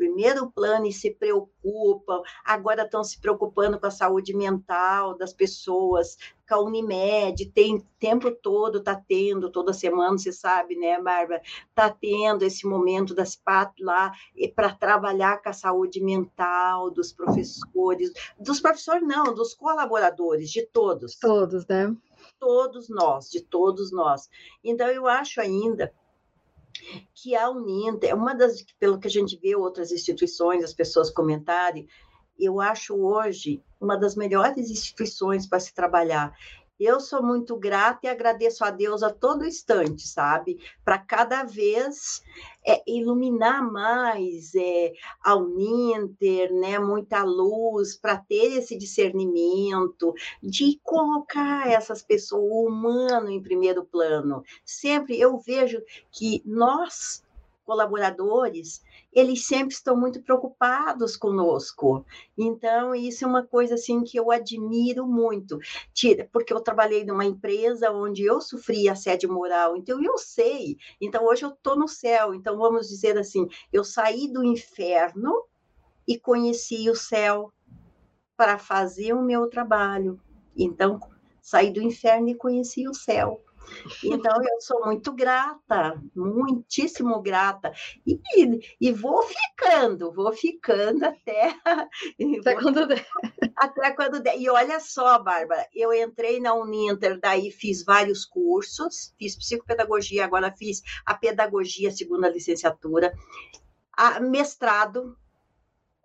[0.00, 6.16] primeiro plano e se preocupam, agora estão se preocupando com a saúde mental das pessoas,
[6.48, 11.42] com a Unimed, tem tempo todo, está tendo, toda semana, você sabe, né, Bárbara?
[11.68, 14.10] Está tendo esse momento das PAT lá
[14.54, 21.14] para trabalhar com a saúde mental dos professores, dos professores não, dos colaboradores, de todos.
[21.16, 21.94] Todos, né?
[22.38, 24.30] Todos nós, de todos nós.
[24.64, 25.92] Então, eu acho ainda
[27.14, 31.10] que a Uninter, é uma das, pelo que a gente vê outras instituições, as pessoas
[31.10, 31.88] comentarem,
[32.38, 36.34] eu acho hoje uma das melhores instituições para se trabalhar.
[36.80, 40.58] Eu sou muito grata e agradeço a Deus a todo instante, sabe?
[40.82, 42.22] Para cada vez
[42.66, 46.78] é, iluminar mais é, a Uninter, né?
[46.78, 54.42] Muita luz, para ter esse discernimento, de colocar essas pessoas, o humano em primeiro plano.
[54.64, 57.22] Sempre eu vejo que nós,
[57.66, 62.04] colaboradores, eles sempre estão muito preocupados conosco.
[62.38, 65.58] Então, isso é uma coisa assim que eu admiro muito.
[65.92, 70.76] Tira, porque eu trabalhei numa empresa onde eu sofri assédio moral, então eu sei.
[71.00, 72.34] Então, hoje eu estou no céu.
[72.34, 75.44] Então, vamos dizer assim, eu saí do inferno
[76.06, 77.52] e conheci o céu
[78.36, 80.20] para fazer o meu trabalho.
[80.56, 81.00] Então,
[81.42, 83.42] saí do inferno e conheci o céu.
[84.04, 87.72] Então, eu sou muito grata, muitíssimo grata.
[88.06, 88.20] E,
[88.80, 91.54] e vou ficando, vou ficando até.
[92.40, 93.06] Até vou, quando der.
[93.56, 94.38] Até quando der.
[94.38, 100.54] E olha só, Bárbara, eu entrei na Uninter, daí fiz vários cursos, fiz psicopedagogia, agora
[100.56, 103.12] fiz a pedagogia, segunda licenciatura,
[103.92, 105.16] a mestrado,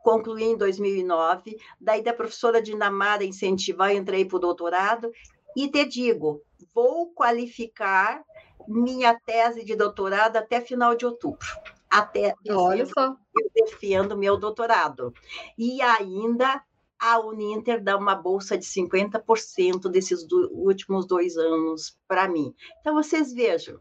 [0.03, 5.11] concluí em 2009, daí da professora Dinamara incentivar, entrei para o doutorado,
[5.55, 6.41] e te digo,
[6.73, 8.23] vou qualificar
[8.67, 11.47] minha tese de doutorado até final de outubro.
[11.89, 13.15] Até Olha só.
[13.39, 15.13] eu defendo meu doutorado.
[15.57, 16.61] E ainda
[16.99, 22.53] a Uninter dá uma bolsa de 50% desses do, últimos dois anos para mim.
[22.81, 23.79] Então, vocês vejam,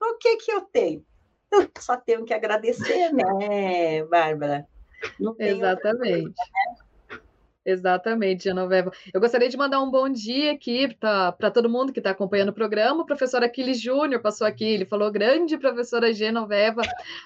[0.00, 1.04] o que, que eu tenho?
[1.52, 4.66] Eu só tenho que agradecer, né, Bárbara?
[5.38, 5.64] Exatamente.
[5.64, 6.85] Outra, né?
[7.66, 8.92] Exatamente, Genoveva.
[9.12, 12.54] Eu gostaria de mandar um bom dia aqui para todo mundo que está acompanhando o
[12.54, 13.02] programa.
[13.02, 16.82] O professor Aquiles Júnior passou aqui, ele falou grande professora Genoveva.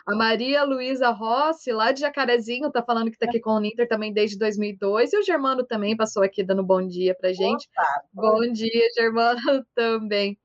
[0.06, 3.86] A Maria Luísa Rossi, lá de Jacarezinho, está falando que está aqui com o Ninter
[3.86, 5.12] também desde 2002.
[5.12, 7.68] E o Germano também passou aqui dando bom dia para gente.
[7.76, 9.40] Opa, bom dia, Germano,
[9.74, 10.38] também.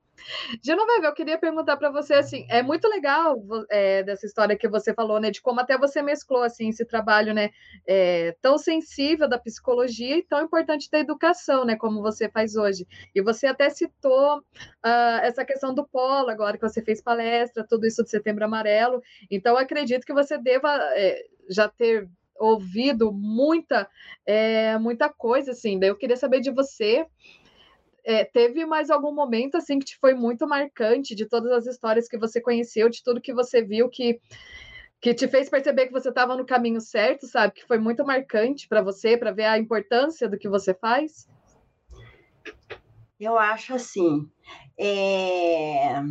[0.63, 4.93] Genoveva, eu queria perguntar para você assim, é muito legal é, dessa história que você
[4.93, 7.51] falou, né, de como até você mesclou assim esse trabalho, né,
[7.87, 12.87] é, tão sensível da psicologia e tão importante da educação, né, como você faz hoje.
[13.13, 17.85] E você até citou uh, essa questão do polo agora que você fez palestra, tudo
[17.85, 19.01] isso de Setembro Amarelo.
[19.29, 23.89] Então acredito que você deva é, já ter ouvido muita
[24.25, 25.79] é, muita coisa assim.
[25.79, 27.05] Daí eu queria saber de você
[28.05, 32.07] é, teve mais algum momento assim que te foi muito marcante de todas as histórias
[32.07, 34.21] que você conheceu, de tudo que você viu que
[35.01, 37.53] que te fez perceber que você estava no caminho certo, sabe?
[37.53, 41.27] Que foi muito marcante para você, para ver a importância do que você faz?
[43.19, 44.27] Eu acho assim.
[44.79, 46.01] É...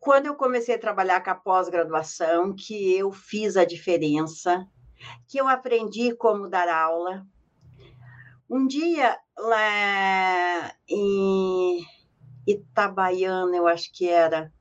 [0.00, 4.66] Quando eu comecei a trabalhar com a pós-graduação, que eu fiz a diferença,
[5.28, 7.24] que eu aprendi como dar aula,
[8.48, 11.84] um dia, lá em
[12.46, 14.52] Itabaiana, eu acho que era,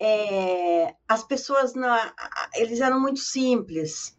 [0.00, 1.94] é, as pessoas, não,
[2.54, 4.18] eles eram muito simples,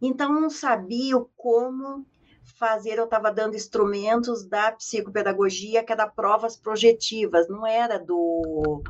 [0.00, 2.06] então não sabiam como
[2.58, 8.84] fazer, eu estava dando instrumentos da psicopedagogia, que era provas projetivas, não era do,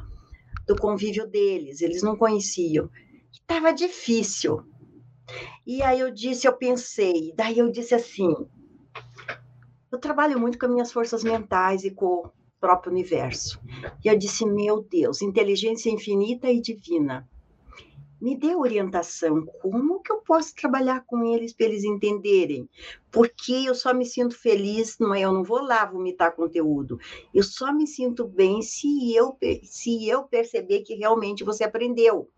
[0.67, 2.91] do convívio deles, eles não conheciam.
[3.33, 4.63] Estava difícil.
[5.67, 8.33] E aí eu disse, eu pensei, daí eu disse assim,
[9.91, 13.61] eu trabalho muito com as minhas forças mentais e com o próprio universo.
[14.05, 17.29] E eu disse, meu Deus, inteligência infinita e divina,
[18.21, 22.69] me dê orientação, como que eu posso trabalhar com eles para eles entenderem?
[23.11, 25.21] Porque eu só me sinto feliz, não é?
[25.21, 26.99] Eu não vou lá vomitar conteúdo.
[27.33, 32.31] Eu só me sinto bem se eu se eu perceber que realmente você aprendeu.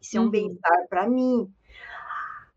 [0.00, 0.30] Isso é um uhum.
[0.30, 1.52] bem-estar para mim.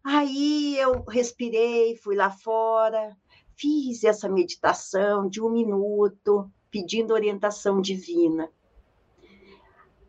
[0.04, 3.18] Aí eu respirei, fui lá fora,
[3.60, 8.50] fiz essa meditação de um minuto, pedindo orientação divina.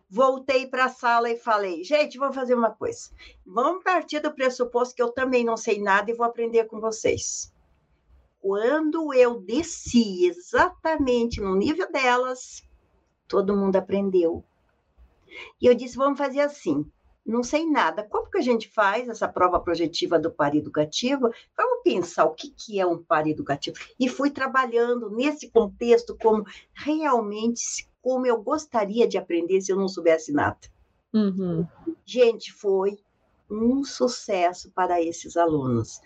[0.08, 3.10] Voltei para a sala e falei: gente, vamos fazer uma coisa.
[3.44, 7.52] Vamos partir do pressuposto que eu também não sei nada e vou aprender com vocês.
[8.40, 12.62] Quando eu desci exatamente no nível delas,
[13.28, 14.44] todo mundo aprendeu.
[15.60, 16.90] E eu disse: vamos fazer assim
[17.24, 18.02] não sei nada.
[18.02, 21.30] Como que a gente faz essa prova projetiva do par educativo?
[21.56, 23.76] Vamos pensar o que, que é um par educativo.
[23.98, 29.88] E fui trabalhando nesse contexto como realmente como eu gostaria de aprender se eu não
[29.88, 30.58] soubesse nada.
[31.12, 31.66] Uhum.
[32.04, 32.98] Gente, foi
[33.50, 36.00] um sucesso para esses alunos.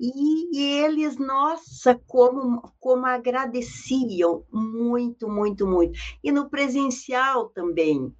[0.00, 5.98] E, e, eles, nossa, como, como agradeciam muito, muito, muito.
[6.22, 8.14] E no presencial também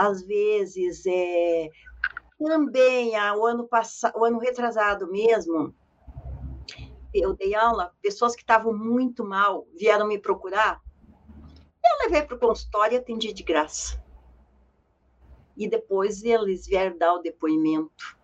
[0.00, 1.68] às vezes, é,
[2.38, 5.74] também, ah, o ano passado, o ano retrasado mesmo,
[7.12, 10.80] eu dei aula, pessoas que estavam muito mal vieram me procurar.
[11.84, 14.02] Eu levei para o consultório e atendi de graça.
[15.54, 18.18] E depois eles vieram dar o depoimento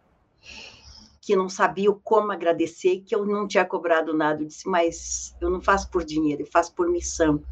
[1.20, 4.40] que não sabiam como agradecer, que eu não tinha cobrado nada.
[4.40, 7.42] Eu disse, mas eu não faço por dinheiro, eu faço por missão.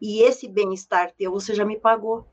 [0.00, 2.26] E esse bem-estar teu, você já me pagou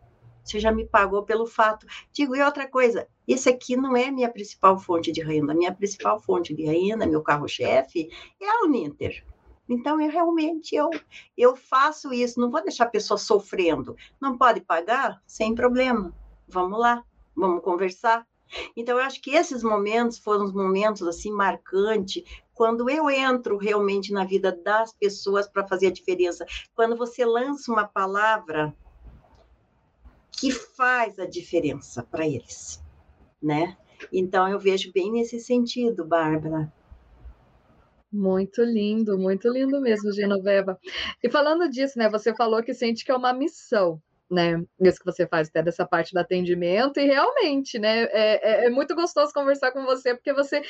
[0.48, 1.86] você já me pagou pelo fato.
[2.12, 5.54] Digo, e outra coisa, esse aqui não é minha principal fonte de renda.
[5.54, 8.10] Minha principal fonte de renda, meu carro-chefe,
[8.42, 9.24] é a Uninter.
[9.70, 10.90] Então, eu realmente eu,
[11.38, 13.96] eu faço isso, não vou deixar a pessoa sofrendo.
[14.22, 15.22] Não pode pagar?
[15.28, 16.14] Sem problema.
[16.48, 17.04] Vamos lá,
[17.36, 18.26] vamos conversar.
[18.78, 24.14] Então, eu acho que esses momentos foram os momentos assim marcantes, quando eu entro realmente
[24.14, 26.46] na vida das pessoas para fazer a diferença.
[26.74, 28.74] Quando você lança uma palavra
[30.38, 32.84] que faz a diferença para eles,
[33.42, 33.76] né?
[34.14, 36.72] Então eu vejo bem nesse sentido, Bárbara.
[38.12, 40.80] Muito lindo, muito lindo mesmo, Genoveva.
[41.22, 42.10] E falando disso, né?
[42.10, 44.62] Você falou que sente que é uma missão né?
[44.82, 48.04] Isso que você faz até dessa parte do atendimento, e realmente, né?
[48.04, 50.62] É, é, é, muito gostoso conversar com você, porque você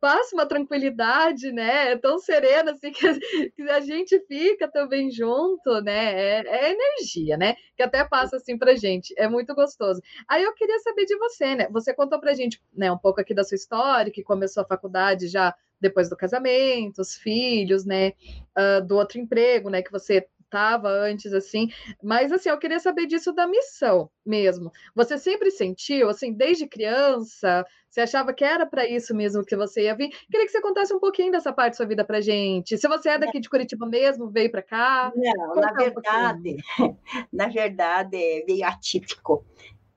[0.00, 1.92] passa uma tranquilidade, né?
[1.92, 6.12] É tão serena assim que, que a gente fica também junto, né?
[6.14, 7.56] É, é, energia, né?
[7.76, 9.14] Que até passa assim pra gente.
[9.16, 10.00] É muito gostoso.
[10.28, 11.68] Aí eu queria saber de você, né?
[11.70, 15.28] Você contou pra gente né, um pouco aqui da sua história, que começou a faculdade
[15.28, 18.12] já depois do casamento, os filhos, né?
[18.56, 19.82] Uh, do outro emprego, né?
[19.82, 20.26] Que você
[20.56, 21.68] contava antes, assim.
[22.02, 24.72] Mas, assim, eu queria saber disso da missão mesmo.
[24.94, 29.82] Você sempre sentiu, assim, desde criança, você achava que era para isso mesmo que você
[29.82, 30.08] ia vir?
[30.30, 32.78] Queria que você contasse um pouquinho dessa parte da sua vida pra gente.
[32.78, 35.12] Se você é daqui de Curitiba mesmo, veio para cá?
[35.14, 36.96] Não, na verdade, um
[37.32, 39.44] na verdade, é meio atípico.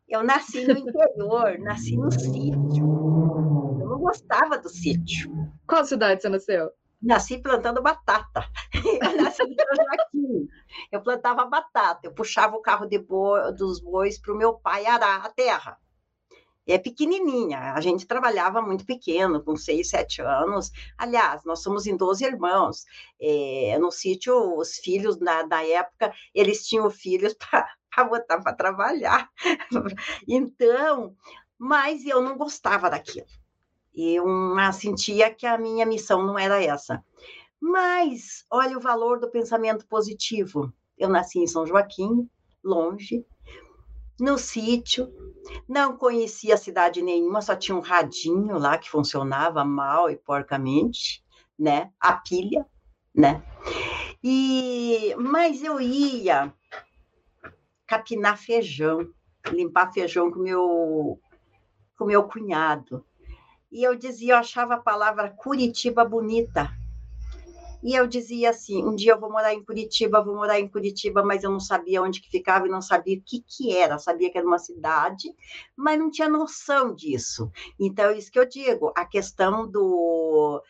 [0.08, 2.84] Eu nasci no interior, nasci no sítio.
[3.80, 5.32] Eu não gostava do sítio.
[5.68, 6.72] Qual cidade você nasceu?
[7.02, 8.44] Nasci plantando batata.
[9.48, 10.48] Joaquim.
[10.92, 12.02] Eu plantava batata.
[12.04, 13.00] Eu puxava o carro de
[13.58, 15.78] dos bois para o meu pai arar a terra.
[16.68, 17.74] É pequenininha.
[17.74, 20.72] A gente trabalhava muito pequeno, com seis, sete anos.
[20.98, 22.86] Aliás, nós somos em 12 irmãos.
[23.20, 27.34] É, no sítio, os filhos, na, na época, eles tinham filhos
[27.90, 29.30] para botar para trabalhar.
[30.28, 31.16] então,
[31.58, 33.26] mas eu não gostava daquilo
[34.00, 34.26] eu
[34.72, 37.04] sentia que a minha missão não era essa.
[37.62, 40.72] Mas olha o valor do pensamento positivo.
[40.98, 42.30] Eu nasci em São Joaquim,
[42.64, 43.26] longe,
[44.20, 45.10] no sítio,
[45.68, 51.24] não conhecia cidade nenhuma, só tinha um radinho lá que funcionava mal e porcamente,
[51.58, 51.92] né?
[52.00, 52.66] A pilha,
[53.16, 53.42] né?
[54.22, 56.54] E mas eu ia
[57.88, 59.10] capinar feijão,
[59.52, 61.20] limpar feijão com meu
[61.98, 63.06] com meu cunhado.
[63.72, 66.70] E eu dizia, eu achava a palavra Curitiba bonita.
[67.82, 71.24] E eu dizia assim, um dia eu vou morar em Curitiba, vou morar em Curitiba,
[71.24, 73.96] mas eu não sabia onde que ficava e não sabia o que que era.
[73.96, 75.34] Eu sabia que era uma cidade,
[75.78, 77.50] mas não tinha noção disso.
[77.80, 80.62] Então, é isso que eu digo, a questão do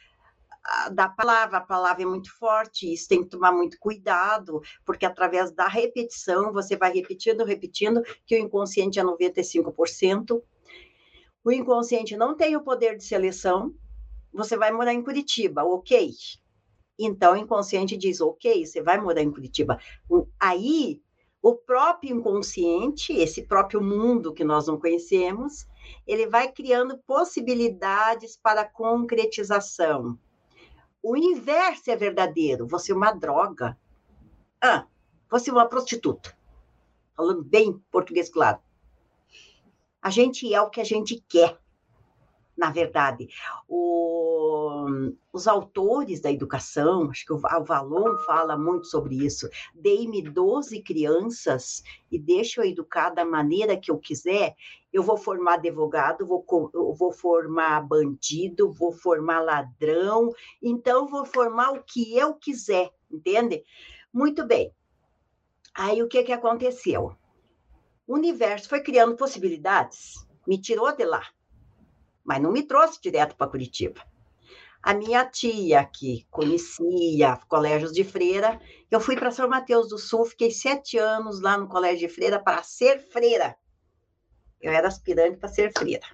[0.92, 5.52] da palavra, a palavra é muito forte, isso tem que tomar muito cuidado, porque através
[5.52, 10.42] da repetição, você vai repetindo, repetindo, que o inconsciente é 95%,
[11.44, 13.74] o inconsciente não tem o poder de seleção,
[14.32, 16.14] você vai morar em Curitiba, ok?
[17.00, 19.80] Então, o inconsciente diz, ok, você vai morar em Curitiba.
[20.38, 21.02] Aí,
[21.42, 25.66] o próprio inconsciente, esse próprio mundo que nós não conhecemos,
[26.06, 30.20] ele vai criando possibilidades para concretização.
[31.02, 32.68] O inverso é verdadeiro.
[32.68, 33.80] Você é uma droga.
[34.62, 34.86] Ah,
[35.32, 36.38] você é uma prostituta.
[37.16, 38.60] Falando bem português claro.
[40.02, 41.58] A gente é o que a gente quer,
[42.60, 43.30] na verdade.
[43.68, 44.86] O,
[45.32, 49.50] os autores da educação, acho que o, Valon fala muito sobre isso.
[49.74, 51.82] Dei-me 12 crianças
[52.12, 54.56] e deixa eu educar da maneira que eu quiser.
[54.92, 60.30] Eu vou formar advogado, vou, vou formar bandido, vou formar ladrão,
[60.62, 63.64] então vou formar o que eu quiser, entende?
[64.14, 64.74] Muito bem.
[65.74, 67.16] Aí o que, que aconteceu?
[68.06, 71.22] O universo foi criando possibilidades, me tirou de lá,
[72.30, 74.06] mas não me trouxe direto para Curitiba.
[74.84, 78.62] A minha tia, que conhecia colégios de freira,
[78.92, 82.38] eu fui para São Mateus do Sul, fiquei sete anos lá no colégio de freira
[82.38, 83.58] para ser freira.
[84.62, 86.06] Eu era aspirante para ser freira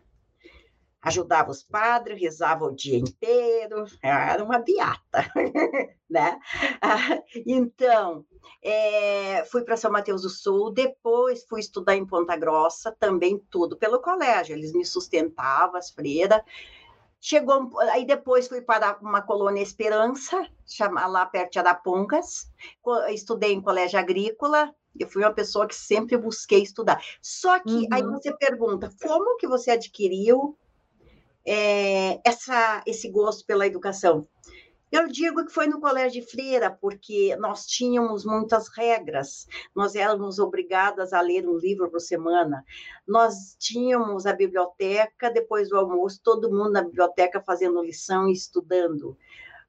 [1.05, 5.31] ajudava os padres, rezava o dia inteiro, era uma beata,
[6.09, 6.39] né?
[7.45, 8.25] Então,
[8.61, 13.77] é, fui para São Mateus do Sul, depois fui estudar em Ponta Grossa, também tudo
[13.77, 16.41] pelo colégio, eles me sustentavam, as freiras.
[17.21, 22.51] Chegou, aí depois fui para uma colônia Esperança, chama, lá perto de Arapongas,
[23.09, 26.99] estudei em colégio agrícola, eu fui uma pessoa que sempre busquei estudar.
[27.21, 27.87] Só que uhum.
[27.91, 30.57] aí você pergunta, como que você adquiriu
[31.45, 34.27] é, essa, esse gosto pela educação?
[34.91, 40.39] Eu digo que foi no colégio de freira, porque nós tínhamos muitas regras, nós éramos
[40.39, 42.63] obrigadas a ler um livro por semana,
[43.05, 49.17] nós tínhamos a biblioteca, depois do almoço, todo mundo na biblioteca fazendo lição e estudando.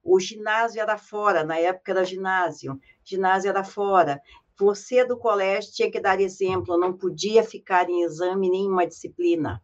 [0.04, 4.20] O ginásio era fora, na época era ginásio, ginásio era fora.
[4.56, 9.60] Você do colégio tinha que dar exemplo, não podia ficar em exame nenhuma disciplina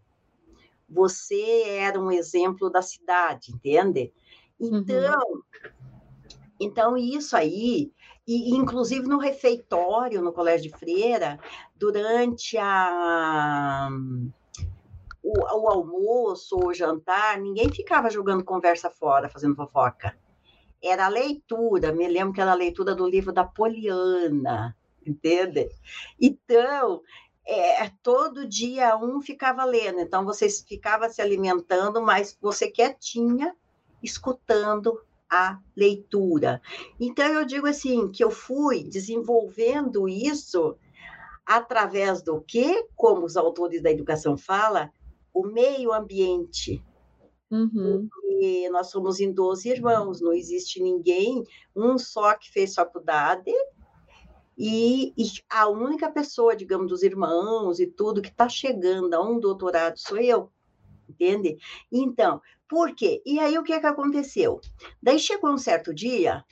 [0.92, 4.12] você era um exemplo da cidade, entende?
[4.60, 5.42] Então, uhum.
[6.60, 7.92] então isso aí,
[8.26, 11.38] e inclusive no refeitório, no Colégio de Freira,
[11.76, 13.88] durante a
[15.22, 20.16] o, o almoço ou o jantar, ninguém ficava jogando conversa fora, fazendo fofoca.
[20.82, 24.76] Era a leitura, me lembro que era a leitura do livro da Poliana,
[25.06, 25.68] entende?
[26.20, 27.02] Então,
[27.46, 33.54] é, todo dia um ficava lendo, então você ficava se alimentando, mas você quietinha,
[34.02, 36.60] escutando a leitura.
[37.00, 40.76] Então eu digo assim que eu fui desenvolvendo isso
[41.44, 44.90] através do que, como os autores da educação falam,
[45.34, 46.84] o meio ambiente.
[47.50, 48.08] Uhum.
[48.40, 53.52] E nós somos em 12 irmãos, não existe ninguém, um só que fez faculdade
[54.56, 59.40] E, e, a única pessoa, digamos, dos irmãos e tudo que está chegando a um
[59.40, 60.50] doutorado sou eu,
[61.08, 61.56] entende?
[61.90, 63.22] Então, por quê?
[63.24, 64.60] E aí o que é que aconteceu?
[65.02, 66.44] Daí chegou um certo dia,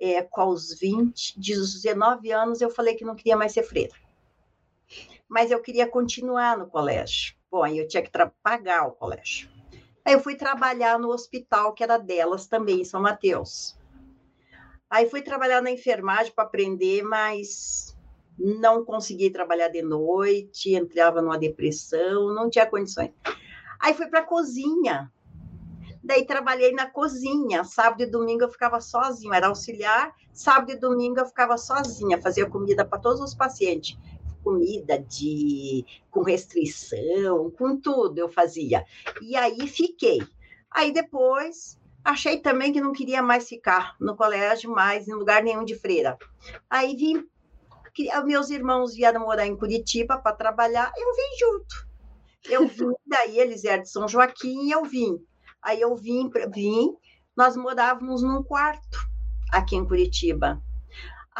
[0.00, 3.94] é, com os 20, 19 anos, eu falei que não queria mais ser freira.
[5.28, 7.36] Mas eu queria continuar no colégio.
[7.50, 8.10] Bom, aí eu tinha que
[8.42, 9.48] pagar o colégio.
[10.04, 13.77] Aí eu fui trabalhar no hospital que era delas também, em São Mateus.
[14.90, 17.96] Aí fui trabalhar na enfermagem para aprender, mas
[18.38, 23.10] não consegui trabalhar de noite, entrava numa depressão, não tinha condições.
[23.80, 25.12] Aí fui para a cozinha.
[26.02, 27.64] Daí trabalhei na cozinha.
[27.64, 30.14] Sábado e domingo eu ficava sozinha, era auxiliar.
[30.32, 33.98] Sábado e domingo eu ficava sozinha, fazia comida para todos os pacientes.
[34.42, 38.84] Comida de com restrição, com tudo eu fazia.
[39.20, 40.22] E aí fiquei.
[40.70, 41.77] Aí depois
[42.08, 46.16] Achei também que não queria mais ficar no colégio, mais em lugar nenhum de freira.
[46.70, 47.22] Aí vim,
[48.24, 51.88] meus irmãos vieram morar em Curitiba para trabalhar, eu vim junto.
[52.48, 55.18] Eu vim, daí eles eram de São Joaquim e eu vim.
[55.60, 56.96] Aí eu vim, vim,
[57.36, 59.06] nós morávamos num quarto
[59.52, 60.62] aqui em Curitiba.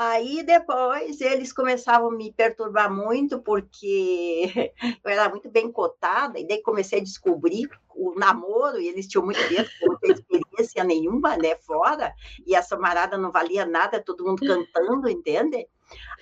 [0.01, 4.72] Aí depois eles começavam a me perturbar muito, porque
[5.03, 9.24] eu era muito bem cotada, e daí comecei a descobrir o namoro, e eles tinham
[9.24, 12.14] muito medo, não tinha experiência nenhuma, né, fora,
[12.46, 15.66] e essa marada não valia nada, todo mundo cantando, entende?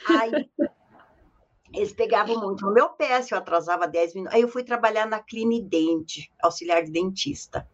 [0.08, 0.48] Aí
[1.74, 4.34] eles pegavam muito no meu pé, se eu atrasava 10 minutos.
[4.34, 7.68] Aí eu fui trabalhar na Clinidente, auxiliar de dentista.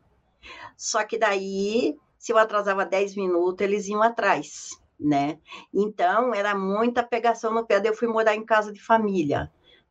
[0.77, 5.39] Só que daí, se eu atrasava 10 minutos, eles iam atrás né?
[5.73, 9.51] Então, era muita pegação no pé, daí eu fui morar em casa de família.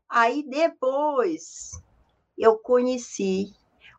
[0.10, 1.72] Aí depois
[2.38, 3.54] eu conheci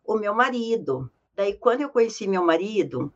[0.05, 1.11] o meu marido.
[1.35, 3.13] Daí quando eu conheci meu marido,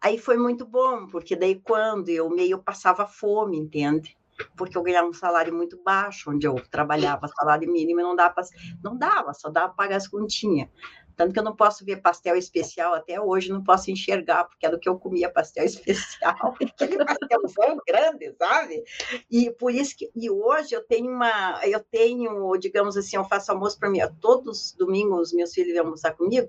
[0.00, 4.16] aí foi muito bom, porque daí quando eu meio passava fome, entende?
[4.56, 8.42] Porque eu ganhava um salário muito baixo, onde eu trabalhava salário mínimo, não dava,
[8.82, 10.68] não dava, só dava para pagar as continhas.
[11.16, 14.76] Tanto que eu não posso ver pastel especial até hoje, não posso enxergar, porque era
[14.76, 18.84] o que eu comia pastel especial, aquele pastelzão grande, sabe?
[19.30, 23.52] E por isso que e hoje eu tenho uma, eu tenho, digamos assim, eu faço
[23.52, 26.48] almoço para mim, todos os domingos meus filhos vêm almoçar comigo.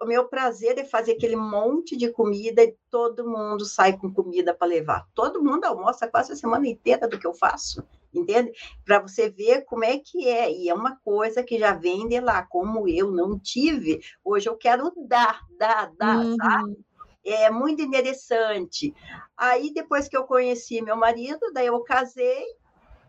[0.00, 4.54] O meu prazer é fazer aquele monte de comida e todo mundo sai com comida
[4.54, 5.06] para levar.
[5.14, 7.86] Todo mundo almoça quase a semana inteira do que eu faço
[8.18, 8.52] entende?
[8.84, 10.52] Para você ver como é que é.
[10.52, 14.56] E é uma coisa que já vem de lá, como eu não tive, hoje eu
[14.56, 16.36] quero dar, dar, dar, uhum.
[16.36, 16.78] sabe?
[17.24, 18.94] É muito interessante.
[19.36, 22.44] Aí, depois que eu conheci meu marido, daí eu casei,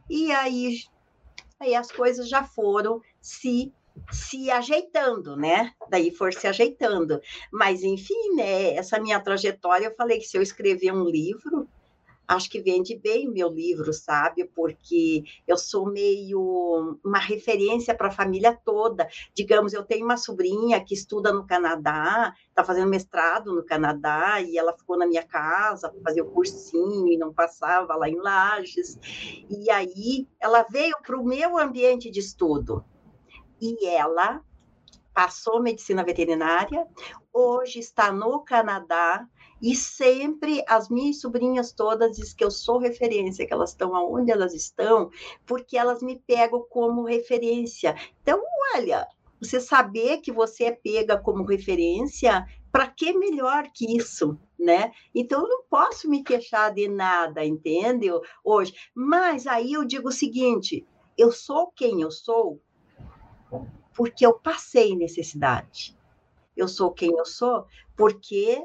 [0.10, 0.80] e aí,
[1.60, 3.74] aí as coisas já foram se
[4.12, 5.72] se ajeitando, né?
[5.90, 7.20] Daí for se ajeitando.
[7.52, 8.76] Mas, enfim, né?
[8.76, 11.68] Essa minha trajetória, eu falei que se eu escrever um livro,
[12.28, 14.46] acho que vende bem o meu livro, sabe?
[14.46, 19.08] Porque eu sou meio uma referência para a família toda.
[19.34, 24.58] Digamos, eu tenho uma sobrinha que estuda no Canadá, está fazendo mestrado no Canadá, e
[24.58, 28.98] ela ficou na minha casa para fazer o cursinho e não passava lá em Lages.
[29.50, 32.84] E aí ela veio para o meu ambiente de estudo.
[33.62, 34.42] E ela
[35.14, 36.86] passou medicina veterinária,
[37.32, 39.26] hoje está no Canadá
[39.62, 44.32] e sempre as minhas sobrinhas todas dizem que eu sou referência, que elas estão aonde
[44.32, 45.10] elas estão,
[45.46, 47.96] porque elas me pegam como referência.
[48.22, 48.42] Então,
[48.76, 49.08] olha,
[49.40, 54.92] você saber que você é pega como referência, para que melhor que isso, né?
[55.14, 58.08] Então eu não posso me queixar de nada, entende?
[58.44, 60.86] Hoje, mas aí eu digo o seguinte:
[61.18, 62.60] eu sou quem eu sou
[63.96, 65.98] porque eu passei necessidade.
[66.56, 68.62] Eu sou quem eu sou porque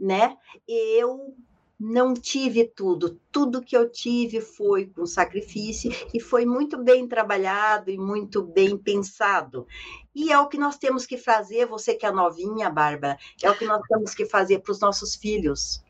[0.00, 0.36] né?
[0.66, 1.34] Eu
[1.80, 3.18] não tive tudo.
[3.32, 8.76] Tudo que eu tive foi com sacrifício e foi muito bem trabalhado e muito bem
[8.76, 9.66] pensado.
[10.14, 13.56] E é o que nós temos que fazer, você que é novinha, Bárbara, é o
[13.56, 15.82] que nós temos que fazer para os nossos filhos.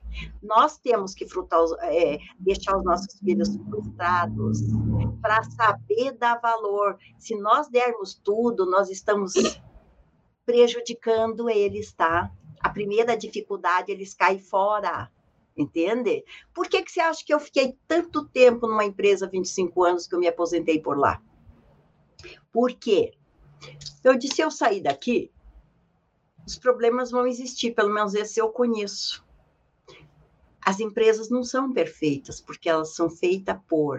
[0.43, 4.59] Nós temos que frutar, é, deixar os nossos filhos frustrados
[5.21, 6.99] para saber dar valor.
[7.19, 9.35] Se nós dermos tudo, nós estamos
[10.45, 12.31] prejudicando eles, tá?
[12.61, 15.11] A primeira dificuldade eles caem fora,
[15.57, 16.25] entende?
[16.55, 20.15] Por que, que você acha que eu fiquei tanto tempo numa empresa, 25 anos, que
[20.15, 21.23] eu me aposentei por lá?
[22.53, 23.15] Por quê?
[24.05, 25.33] Eu disse, se eu sair daqui,
[26.47, 29.25] os problemas vão existir, pelo menos esse eu conheço.
[30.61, 33.99] As empresas não são perfeitas, porque elas são feitas por,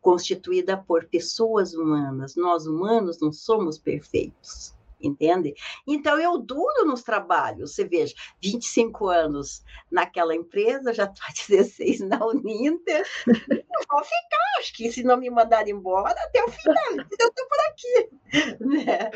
[0.00, 2.36] constituídas por pessoas humanas.
[2.36, 5.54] Nós humanos não somos perfeitos entende?
[5.86, 7.74] Então, eu duro nos trabalhos.
[7.74, 13.06] Você veja, 25 anos naquela empresa, já estou há 16 na Uninter.
[13.26, 17.46] Eu vou ficar, acho que se não me mandar embora, até o final, eu estou
[17.48, 18.08] por aqui.
[18.62, 19.10] Né?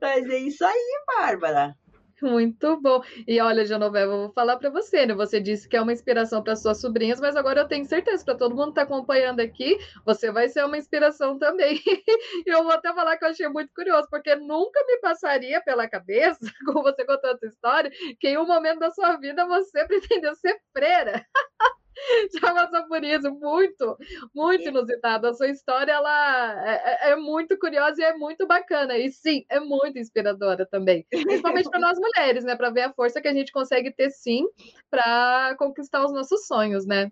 [0.00, 1.76] Mas é isso aí, Bárbara.
[2.22, 3.02] Muito bom.
[3.26, 5.12] E olha, Genoveva, eu vou falar para você, né?
[5.14, 8.36] Você disse que é uma inspiração para suas sobrinhas, mas agora eu tenho certeza para
[8.36, 11.80] todo mundo que está acompanhando aqui, você vai ser uma inspiração também.
[12.46, 15.88] e eu vou até falar que eu achei muito curioso, porque nunca me passaria pela
[15.88, 20.34] cabeça, com você contando essa história, que em um momento da sua vida você pretendeu
[20.36, 21.26] ser freira.
[22.40, 23.96] já passou por isso, muito,
[24.34, 25.26] muito inusitado.
[25.26, 28.96] A sua história ela é, é, é, muito curiosa e é muito bacana.
[28.96, 31.06] E sim, é muito inspiradora também.
[31.10, 32.56] Principalmente para nós mulheres, né?
[32.56, 34.46] Para ver a força que a gente consegue ter sim
[34.90, 37.10] para conquistar os nossos sonhos, né?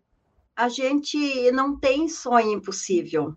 [0.56, 3.34] A gente não tem sonho impossível.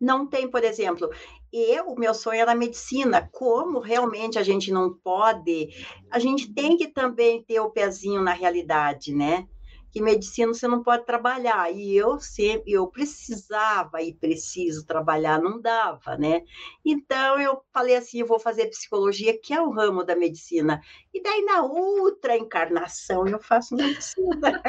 [0.00, 1.08] Não tem, por exemplo,
[1.52, 3.28] eu, o meu sonho era medicina.
[3.32, 5.68] Como realmente a gente não pode,
[6.10, 9.46] a gente tem que também ter o pezinho na realidade, né?
[9.94, 11.70] Que medicina você não pode trabalhar.
[11.70, 16.42] E eu sempre, eu precisava e preciso trabalhar, não dava, né?
[16.84, 20.82] Então eu falei assim, eu vou fazer psicologia, que é o ramo da medicina.
[21.14, 24.60] E daí na outra encarnação eu faço medicina.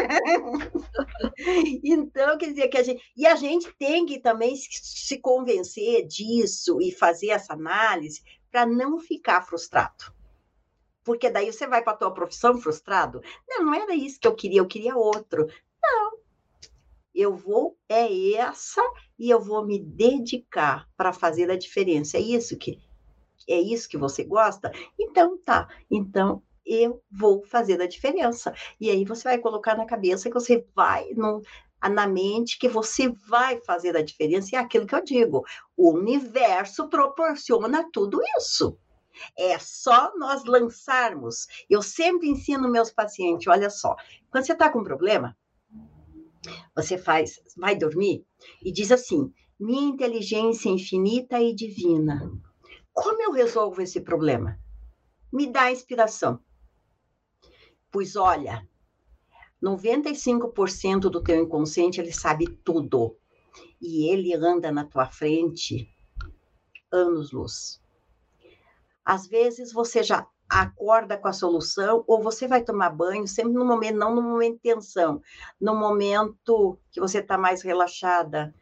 [1.84, 6.80] então, quer dizer que a gente, e a gente tem que também se convencer disso
[6.80, 8.22] e fazer essa análise
[8.52, 10.15] para não ficar frustrado
[11.06, 13.22] porque daí você vai para a tua profissão frustrado.
[13.48, 15.48] Não, não era isso que eu queria, eu queria outro.
[15.82, 16.18] Não.
[17.14, 18.82] Eu vou é essa
[19.18, 22.18] e eu vou me dedicar para fazer a diferença.
[22.18, 22.84] É isso que
[23.48, 24.72] é isso que você gosta?
[25.00, 25.70] Então tá.
[25.90, 28.52] Então eu vou fazer a diferença.
[28.82, 31.42] E aí você vai colocar na cabeça que você vai no,
[31.88, 34.50] na mente que você vai fazer a diferença.
[34.52, 35.46] E é aquilo que eu digo:
[35.78, 38.78] o universo proporciona tudo isso.
[39.38, 41.48] É só nós lançarmos.
[41.70, 43.96] Eu sempre ensino meus pacientes, olha só,
[44.30, 45.38] quando você está com um problema,
[46.76, 48.26] você faz, vai dormir
[48.64, 52.32] e diz assim: minha inteligência infinita e divina,
[52.94, 54.60] como eu resolvo esse problema?
[55.32, 56.40] Me dá inspiração.
[57.92, 58.68] Pois olha,
[59.64, 63.18] 95% do teu inconsciente ele sabe tudo.
[63.82, 65.90] E ele anda na tua frente
[66.92, 67.82] anos luz.
[69.06, 73.66] Às vezes você já acorda com a solução, ou você vai tomar banho sempre no
[73.66, 75.22] momento, não no momento de tensão,
[75.60, 78.54] no momento que você está mais relaxada,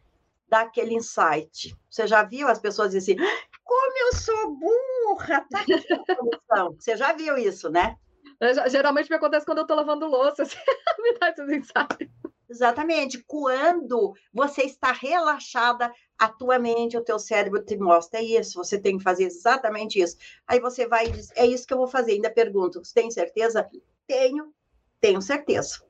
[0.47, 1.75] dá aquele insight.
[1.89, 5.77] Você já viu as pessoas dizem assim, como eu sou burra, tá aqui a
[6.15, 6.75] solução.
[6.79, 7.97] Você já viu isso, né?
[8.39, 10.57] É, geralmente me acontece quando eu estou lavando louça, assim,
[10.99, 12.09] me dá esses insights.
[12.49, 13.23] Exatamente.
[13.25, 15.91] Quando você está relaxada,
[16.23, 19.99] a tua mente, o teu cérebro te mostra, é isso, você tem que fazer exatamente
[19.99, 20.15] isso.
[20.47, 22.13] Aí você vai e diz, é isso que eu vou fazer.
[22.13, 23.69] Ainda pergunto, você tem certeza?
[24.07, 24.53] Tenho,
[25.01, 25.83] tenho certeza.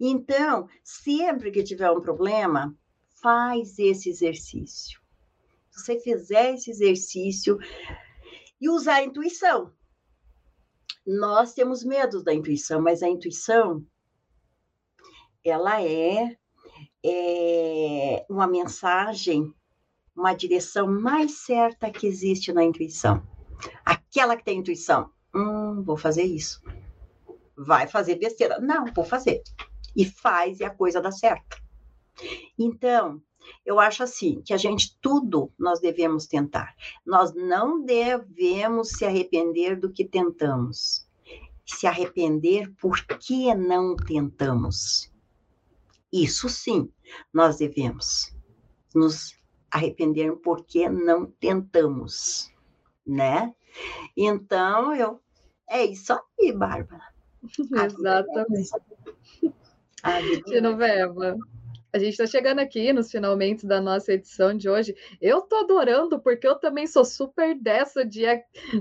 [0.00, 2.74] Então, sempre que tiver um problema,
[3.22, 4.98] faz esse exercício.
[5.70, 7.58] Se você fizer esse exercício
[8.58, 9.70] e usar a intuição.
[11.06, 13.84] Nós temos medo da intuição, mas a intuição
[15.44, 16.38] ela é,
[17.04, 19.52] é uma mensagem,
[20.14, 23.22] uma direção mais certa que existe na intuição.
[23.84, 26.62] Aquela que tem intuição, hum, vou fazer isso.
[27.56, 28.58] Vai fazer besteira.
[28.60, 29.42] Não, vou fazer.
[29.96, 31.62] E faz e a coisa dá certo.
[32.58, 33.22] Então,
[33.64, 36.74] eu acho assim que a gente tudo nós devemos tentar.
[37.04, 41.06] Nós não devemos se arrepender do que tentamos.
[41.64, 45.11] Se arrepender porque não tentamos.
[46.12, 46.92] Isso sim,
[47.32, 48.36] nós devemos
[48.94, 49.34] nos
[49.70, 52.52] arrepender porque não tentamos,
[53.06, 53.54] né?
[54.16, 55.20] Então, eu.
[55.68, 57.02] É isso aí, Bárbara.
[57.86, 58.70] Exatamente.
[60.46, 61.38] Genoveva,
[61.92, 64.96] a gente está chegando aqui nos finalmente da nossa edição de hoje.
[65.20, 68.22] Eu tô adorando, porque eu também sou super dessa de,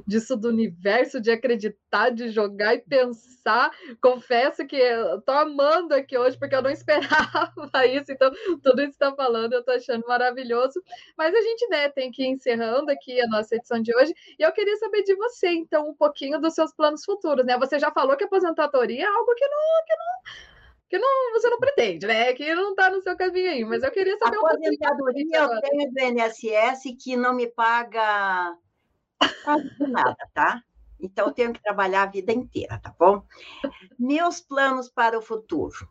[0.08, 3.70] disso do universo, de acreditar, de jogar e pensar.
[4.02, 8.14] Confesso que eu tô amando aqui hoje, porque eu não esperava isso.
[8.14, 8.32] Então,
[8.64, 10.82] tudo isso está falando, eu tô achando maravilhoso.
[11.18, 14.14] Mas a gente, né, tem que ir encerrando aqui a nossa edição de hoje.
[14.40, 17.58] E eu queria saber de você, então, um pouquinho dos seus planos futuros, né?
[17.58, 20.51] Você já falou que aposentadoria é algo que não, que não
[20.92, 22.34] que não, você não pretende, né?
[22.34, 23.64] Que não está no seu caminho aí.
[23.64, 24.74] Mas eu queria saber a um pouquinho.
[24.74, 28.58] Aposentadoria eu tenho do INSS que não me paga
[29.42, 30.62] quase nada, tá?
[31.00, 33.24] Então eu tenho que trabalhar a vida inteira, tá bom?
[33.98, 35.88] Meus planos para o futuro.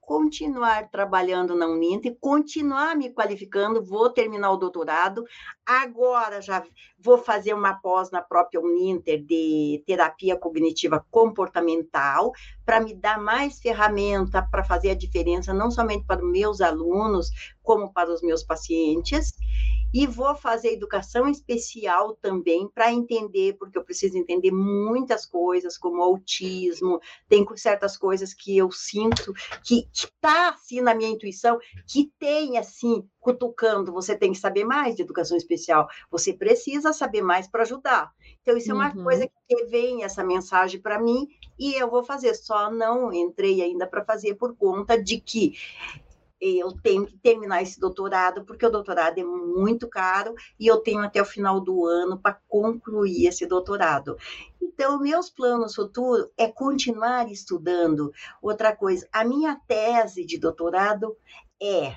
[0.00, 5.24] Continuar trabalhando na Uninter, continuar me qualificando, vou terminar o doutorado.
[5.64, 6.64] Agora já
[7.06, 12.32] vou fazer uma pós na própria Uninter de terapia cognitiva comportamental,
[12.64, 17.30] para me dar mais ferramenta para fazer a diferença, não somente para os meus alunos,
[17.62, 19.34] como para os meus pacientes.
[19.94, 26.02] E vou fazer educação especial também para entender, porque eu preciso entender muitas coisas, como
[26.02, 29.32] autismo, tem certas coisas que eu sinto
[29.64, 34.94] que está assim na minha intuição, que tem assim, cutucando, você tem que saber mais
[34.94, 38.12] de educação especial, você precisa saber mais para ajudar.
[38.40, 39.02] Então, isso é uma uhum.
[39.02, 41.26] coisa que vem essa mensagem para mim
[41.58, 45.54] e eu vou fazer, só não entrei ainda para fazer por conta de que
[46.40, 51.00] eu tenho que terminar esse doutorado, porque o doutorado é muito caro e eu tenho
[51.00, 54.16] até o final do ano para concluir esse doutorado.
[54.62, 58.12] Então, meus planos futuros é continuar estudando.
[58.40, 61.16] Outra coisa, a minha tese de doutorado
[61.60, 61.96] é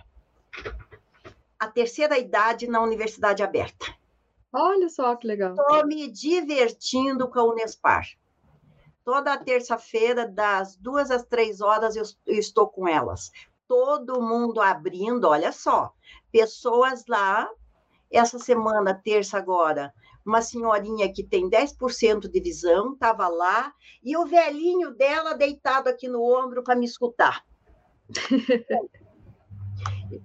[1.59, 3.85] a terceira idade na universidade aberta.
[4.51, 5.51] Olha só que legal.
[5.51, 8.05] Estou me divertindo com a Unespar.
[9.03, 13.31] Toda terça-feira, das duas às três horas, eu, estou com elas
[13.69, 15.93] todo mundo abrindo, olha só,
[16.31, 17.47] pessoas lá,
[18.11, 19.93] essa semana, terça agora,
[20.25, 23.71] uma senhorinha que tem 10% de visão, estava lá,
[24.03, 27.45] e o velhinho dela deitado aqui no ombro para me escutar.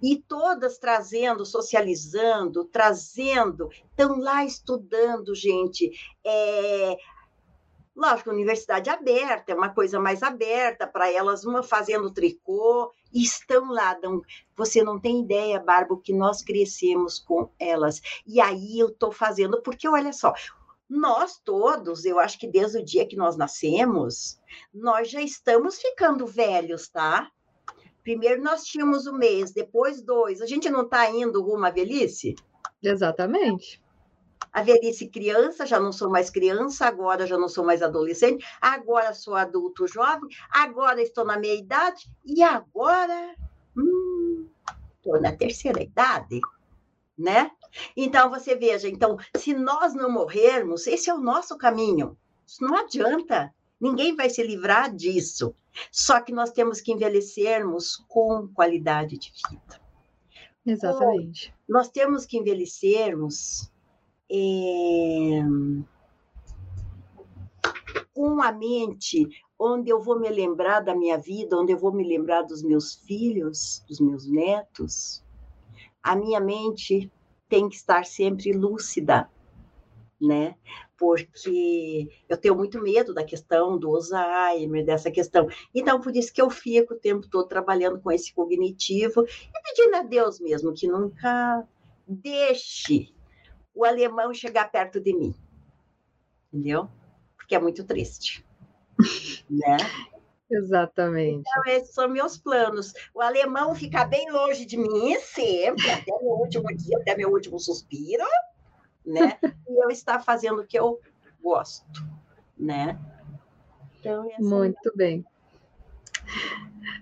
[0.03, 5.91] e todas trazendo, socializando, trazendo, estão lá estudando, gente.
[6.25, 6.97] É,
[7.97, 13.71] Lógico, universidade aberta, é uma coisa mais aberta para elas, uma fazendo tricô, e estão
[13.71, 13.97] lá.
[14.03, 14.21] Não,
[14.57, 18.03] você não tem ideia, Barbo, que nós crescemos com elas.
[18.27, 20.35] E aí eu estou fazendo, porque olha só,
[20.89, 24.41] nós todos, eu acho que desde o dia que nós nascemos,
[24.73, 27.31] nós já estamos ficando velhos, tá?
[28.05, 30.41] Primeiro nós tínhamos um mês, depois dois.
[30.41, 32.37] A gente não está indo rumo à velhice?
[32.81, 33.83] Exatamente
[34.55, 39.13] a velhice criança, já não sou mais criança, agora já não sou mais adolescente, agora
[39.13, 43.35] sou adulto jovem, agora estou na meia idade e agora
[43.69, 46.41] estou hum, na terceira idade,
[47.19, 47.51] né?
[47.97, 52.17] Então você veja, então se nós não morrermos, esse é o nosso caminho.
[52.47, 53.53] Isso não adianta.
[53.81, 55.55] Ninguém vai se livrar disso.
[55.91, 59.85] Só que nós temos que envelhecermos com qualidade de vida.
[60.67, 61.55] Exatamente.
[61.69, 63.71] nós temos que envelhecermos
[64.31, 65.43] é,
[68.15, 72.07] com a mente onde eu vou me lembrar da minha vida, onde eu vou me
[72.07, 75.23] lembrar dos meus filhos, dos meus netos,
[76.03, 77.11] a minha mente
[77.49, 79.31] tem que estar sempre lúcida,
[80.21, 80.55] né?
[80.97, 85.49] Porque eu tenho muito medo da questão do Alzheimer, dessa questão.
[85.75, 89.97] Então, por isso que eu fico o tempo todo trabalhando com esse cognitivo e pedindo
[89.97, 91.67] a Deus mesmo que nunca
[92.07, 93.13] deixe
[93.75, 95.35] o alemão chegar perto de mim.
[96.53, 96.89] Entendeu?
[97.37, 98.47] Porque é muito triste.
[99.51, 99.77] né?
[100.51, 101.49] Exatamente.
[101.49, 102.93] Então, esses são meus planos.
[103.13, 107.59] O alemão ficar bem longe de mim sempre, até meu último dia, até meu último
[107.59, 108.25] suspiro,
[109.05, 109.39] né?
[109.69, 111.01] E eu estar fazendo o que eu
[111.43, 111.85] gosto,
[112.57, 112.99] né?
[114.01, 115.25] Então, Muito é bem.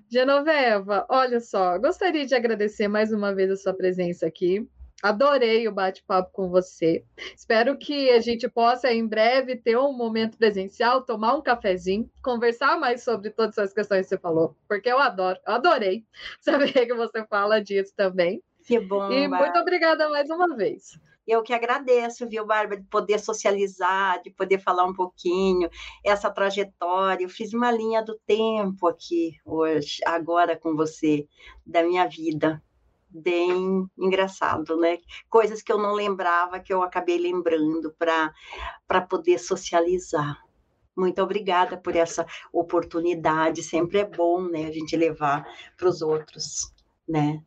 [0.09, 4.69] Genoveva, olha só, gostaria de agradecer mais uma vez a sua presença aqui.
[5.03, 7.05] Adorei o bate-papo com você.
[7.35, 12.79] Espero que a gente possa, em breve, ter um momento presencial, tomar um cafezinho, conversar
[12.79, 16.05] mais sobre todas as questões que você falou, porque eu adoro, adorei
[16.41, 18.41] saber que você fala disso também.
[18.65, 19.11] Que bom.
[19.11, 19.43] E Bárbara.
[19.43, 20.97] muito obrigada mais uma vez.
[21.27, 25.69] Eu que agradeço, viu, Bárbara, de poder socializar, de poder falar um pouquinho
[26.05, 27.25] essa trajetória.
[27.25, 31.27] Eu fiz uma linha do tempo aqui hoje, agora com você,
[31.65, 32.63] da minha vida
[33.15, 34.99] bem engraçado, né?
[35.29, 40.39] Coisas que eu não lembrava, que eu acabei lembrando para poder socializar.
[40.97, 43.63] Muito obrigada por essa oportunidade.
[43.63, 45.47] Sempre é bom, né, a gente levar
[45.77, 46.73] para os outros,
[47.09, 47.43] né?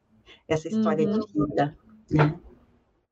[0.47, 1.19] Essa história uhum.
[1.19, 1.77] de vida,
[2.11, 2.39] né?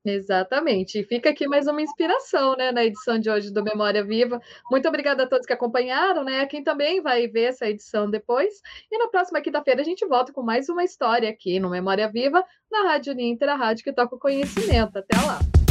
[0.06, 1.00] Exatamente.
[1.00, 4.42] E fica aqui mais uma inspiração, né, na edição de hoje do Memória Viva.
[4.70, 6.46] Muito obrigada a todos que acompanharam, né?
[6.46, 8.62] Quem também vai ver essa edição depois.
[8.92, 12.44] E na próxima quinta-feira a gente volta com mais uma história aqui no Memória Viva,
[12.70, 14.98] na Rádio Ninter, a rádio que toca o conhecimento.
[14.98, 15.63] Até lá.